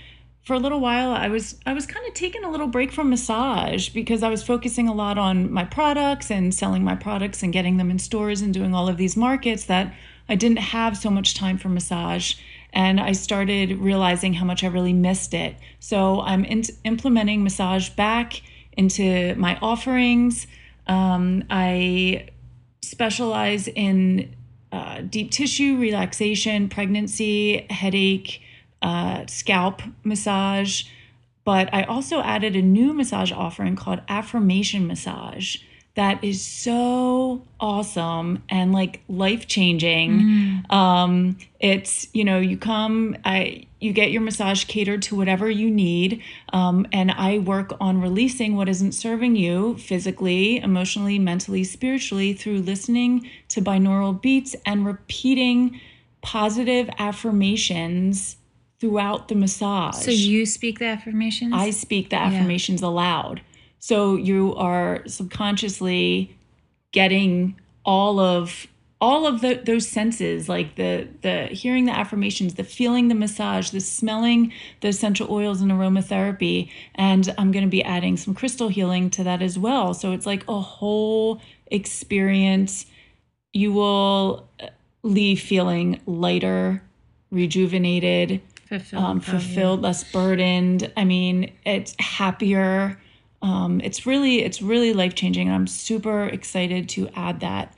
for 0.46 0.54
a 0.54 0.58
little 0.60 0.78
while 0.78 1.10
I 1.10 1.26
was 1.26 1.58
I 1.66 1.72
was 1.72 1.86
kind 1.86 2.06
of 2.06 2.14
taking 2.14 2.44
a 2.44 2.50
little 2.50 2.68
break 2.68 2.92
from 2.92 3.10
massage 3.10 3.88
because 3.88 4.22
I 4.22 4.28
was 4.28 4.44
focusing 4.44 4.86
a 4.88 4.94
lot 4.94 5.18
on 5.18 5.52
my 5.52 5.64
products 5.64 6.30
and 6.30 6.54
selling 6.54 6.84
my 6.84 6.94
products 6.94 7.42
and 7.42 7.52
getting 7.52 7.78
them 7.78 7.90
in 7.90 7.98
stores 7.98 8.40
and 8.40 8.54
doing 8.54 8.72
all 8.72 8.88
of 8.88 8.96
these 8.96 9.16
markets 9.16 9.64
that 9.64 9.92
I 10.28 10.36
didn't 10.36 10.58
have 10.58 10.96
so 10.96 11.10
much 11.10 11.34
time 11.34 11.58
for 11.58 11.68
massage 11.68 12.36
and 12.72 13.00
I 13.00 13.10
started 13.10 13.78
realizing 13.78 14.34
how 14.34 14.44
much 14.44 14.62
I 14.62 14.68
really 14.68 14.92
missed 14.92 15.34
it. 15.34 15.56
So 15.80 16.20
I'm 16.20 16.44
in- 16.44 16.62
implementing 16.84 17.42
massage 17.42 17.88
back 17.90 18.40
into 18.76 19.34
my 19.34 19.58
offerings. 19.60 20.46
Um, 20.86 21.42
I 21.50 22.28
specialize 22.82 23.66
in 23.66 24.32
uh, 24.70 25.00
deep 25.00 25.32
tissue 25.32 25.76
relaxation, 25.76 26.68
pregnancy, 26.68 27.66
headache, 27.68 28.42
uh, 28.82 29.26
scalp 29.26 29.82
massage. 30.04 30.84
But 31.44 31.72
I 31.72 31.84
also 31.84 32.20
added 32.20 32.56
a 32.56 32.62
new 32.62 32.92
massage 32.92 33.30
offering 33.30 33.76
called 33.76 34.00
affirmation 34.08 34.86
massage 34.86 35.58
that 35.96 36.22
is 36.22 36.42
so 36.42 37.42
awesome 37.58 38.42
and 38.50 38.72
like 38.72 39.00
life 39.08 39.46
changing. 39.46 40.62
Um, 40.70 41.38
it's 41.58 42.08
you 42.12 42.22
know 42.22 42.38
you 42.38 42.58
come, 42.58 43.16
I 43.24 43.66
you 43.80 43.92
get 43.92 44.10
your 44.10 44.20
massage 44.20 44.64
catered 44.64 45.02
to 45.02 45.16
whatever 45.16 45.50
you 45.50 45.70
need, 45.70 46.22
um, 46.52 46.86
and 46.92 47.10
I 47.10 47.38
work 47.38 47.72
on 47.80 48.00
releasing 48.00 48.56
what 48.56 48.68
isn't 48.68 48.92
serving 48.92 49.36
you 49.36 49.78
physically, 49.78 50.58
emotionally, 50.58 51.18
mentally, 51.18 51.64
spiritually 51.64 52.34
through 52.34 52.60
listening 52.60 53.30
to 53.48 53.62
binaural 53.62 54.20
beats 54.20 54.54
and 54.66 54.84
repeating 54.84 55.80
positive 56.20 56.90
affirmations 56.98 58.36
throughout 58.78 59.28
the 59.28 59.34
massage. 59.34 59.96
So 59.96 60.10
you 60.10 60.46
speak 60.46 60.78
the 60.78 60.86
affirmations? 60.86 61.52
I 61.54 61.70
speak 61.70 62.10
the 62.10 62.16
affirmations 62.16 62.82
aloud. 62.82 63.40
So 63.78 64.16
you 64.16 64.54
are 64.56 65.02
subconsciously 65.06 66.36
getting 66.92 67.56
all 67.84 68.18
of 68.18 68.66
all 69.00 69.26
of 69.26 69.42
the, 69.42 69.60
those 69.64 69.86
senses 69.86 70.48
like 70.48 70.76
the 70.76 71.06
the 71.20 71.44
hearing 71.46 71.84
the 71.84 71.92
affirmations 71.92 72.54
the 72.54 72.64
feeling 72.64 73.08
the 73.08 73.14
massage 73.14 73.70
the 73.70 73.80
smelling 73.80 74.52
the 74.80 74.88
essential 74.88 75.30
oils 75.30 75.60
and 75.60 75.70
aromatherapy 75.70 76.70
and 76.94 77.34
i'm 77.36 77.52
going 77.52 77.64
to 77.64 77.70
be 77.70 77.84
adding 77.84 78.16
some 78.16 78.34
crystal 78.34 78.68
healing 78.68 79.10
to 79.10 79.22
that 79.22 79.42
as 79.42 79.58
well 79.58 79.92
so 79.92 80.12
it's 80.12 80.24
like 80.24 80.42
a 80.48 80.60
whole 80.60 81.40
experience 81.66 82.86
you 83.52 83.70
will 83.70 84.48
uh, 84.60 84.68
leave 85.02 85.40
feeling 85.40 86.00
lighter 86.06 86.82
rejuvenated 87.30 88.40
fulfilled. 88.68 89.02
um, 89.04 89.20
fulfilled, 89.20 89.82
less 89.82 90.04
burdened. 90.04 90.92
I 90.96 91.04
mean, 91.04 91.52
it's 91.64 91.94
happier. 91.98 92.98
Um, 93.42 93.80
it's 93.84 94.06
really, 94.06 94.42
it's 94.42 94.60
really 94.62 94.92
life 94.92 95.14
changing. 95.14 95.50
I'm 95.50 95.66
super 95.66 96.24
excited 96.24 96.88
to 96.90 97.08
add 97.14 97.40
that, 97.40 97.74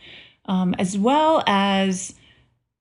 um, 0.47 0.75
as 0.79 0.97
well 0.97 1.43
as 1.47 2.15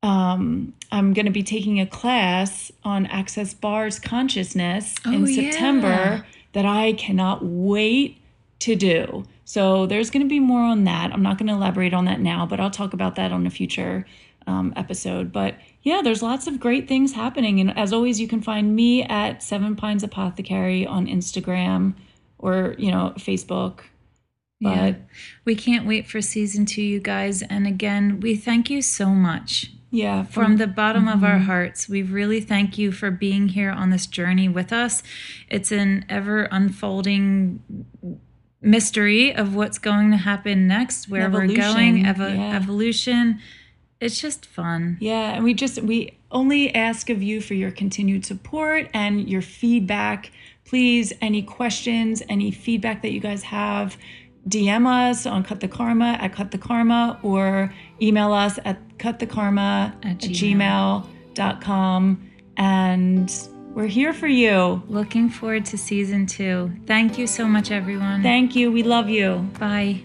um, 0.04 0.74
I'm 0.92 1.14
going 1.14 1.26
to 1.26 1.32
be 1.32 1.44
taking 1.44 1.80
a 1.80 1.86
class 1.86 2.72
on 2.84 3.06
Access 3.08 3.54
Bars 3.54 4.00
consciousness 4.00 4.96
in 5.06 5.24
Oh, 5.24 5.26
September 5.26 5.88
yeah. 5.88 6.22
that 6.54 6.66
I 6.66 6.94
cannot 6.94 7.44
wait 7.44 8.18
to 8.60 8.76
do. 8.76 9.26
So 9.44 9.86
there's 9.86 10.10
going 10.10 10.24
to 10.24 10.30
be 10.30 10.40
more 10.40 10.62
on 10.62 10.84
that. 10.86 11.12
I'm 11.12 11.24
not 11.24 11.38
going 11.38 11.48
to 11.48 11.54
elaborate 11.54 11.94
on 11.94 12.06
that 12.06 12.20
now, 12.20 12.46
but 12.46 12.60
I'll 12.60 12.72
talk 12.72 12.94
about 12.94 13.16
that 13.16 13.32
on 13.32 13.46
a 13.48 13.50
future 13.50 14.06
um, 14.48 14.74
episode. 14.76 15.32
But 15.32 15.56
yeah, 15.84 16.02
there's 16.04 16.24
lots 16.24 16.48
of 16.48 16.60
great 16.60 16.88
things 16.88 17.14
happening. 17.14 17.60
And 17.60 17.78
as 17.78 17.94
always, 17.94 18.20
you 18.20 18.28
can 18.28 18.42
find 18.42 18.76
me 18.76 19.04
at 19.04 19.44
Seven 19.44 19.76
Pines 19.76 20.04
Apothecary 20.04 20.86
on 20.88 21.06
Instagram 21.08 21.94
or, 22.40 22.76
you 22.78 22.92
know, 22.92 23.14
Facebook. 23.18 23.82
But 24.60 24.70
Yeah. 24.70 24.94
We 25.46 25.56
can't 25.56 25.86
wait 25.86 26.08
for 26.08 26.22
season 26.22 26.66
two, 26.66 26.82
you 26.82 27.00
guys. 27.00 27.42
And 27.44 27.68
again, 27.68 28.20
we 28.20 28.36
thank 28.36 28.70
you 28.70 28.82
so 28.82 29.10
much. 29.10 29.72
yeah, 29.92 30.24
From 30.24 30.58
the 30.58 30.68
bottom 30.68 31.08
of 31.08 31.24
our 31.24 31.38
hearts, 31.40 31.88
we 31.88 32.02
really 32.02 32.42
thank 32.42 32.78
you 32.78 32.92
for 32.92 33.10
being 33.12 33.50
here 33.50 33.72
on 33.72 33.90
this 33.92 34.06
journey 34.08 34.50
with 34.50 34.74
us. 34.74 35.04
It's 35.50 35.72
an 35.72 36.06
ever 36.10 36.44
unfolding 36.52 37.64
mystery 38.62 39.34
of 39.34 39.56
what's 39.56 39.78
going 39.78 40.12
to 40.12 40.18
happen 40.18 40.68
next, 40.68 41.08
where 41.08 41.30
we're 41.30 41.48
going, 41.48 42.04
evo- 42.04 42.36
yeah. 42.36 42.56
evolution. 42.56 43.40
It's 44.00 44.20
just 44.22 44.46
fun. 44.46 44.98
Yeah, 45.00 45.34
and 45.34 45.44
we 45.44 45.54
just 45.54 45.82
we 45.82 46.18
only 46.32 46.74
ask 46.76 47.10
of 47.10 47.24
you 47.24 47.42
for 47.42 47.54
your 47.56 47.72
continued 47.72 48.26
support 48.26 48.90
and 48.94 49.28
your 49.28 49.42
feedback. 49.42 50.32
Please, 50.66 51.14
any 51.22 51.42
questions, 51.42 52.22
any 52.30 52.52
feedback 52.52 53.02
that 53.02 53.12
you 53.12 53.20
guys 53.20 53.44
have, 53.44 53.98
DM 54.48 54.86
us 54.86 55.26
on 55.26 55.44
Cut 55.44 55.62
the 55.62 55.68
Karma 55.68 56.18
at 56.20 56.34
Cut 56.34 56.52
the 56.52 56.58
Karma 56.58 57.20
or 57.24 57.74
email 58.02 58.34
us 58.34 58.60
at 58.66 58.78
Cut 58.98 59.20
cutthekarma 59.20 59.96
At 60.04 60.06
at 60.06 60.18
gmail. 60.20 61.08
gmail.com. 61.36 62.30
And 62.58 63.32
we're 63.74 63.86
here 63.88 64.14
for 64.14 64.28
you. 64.28 64.82
Looking 64.88 65.30
forward 65.30 65.66
to 65.68 65.78
season 65.78 66.26
two. 66.26 66.72
Thank 66.86 67.18
you 67.18 67.28
so 67.28 67.46
much, 67.46 67.72
everyone. 67.72 68.24
Thank 68.24 68.56
you. 68.56 68.72
We 68.72 68.84
love 68.84 69.10
you. 69.10 69.50
Bye. 69.60 70.02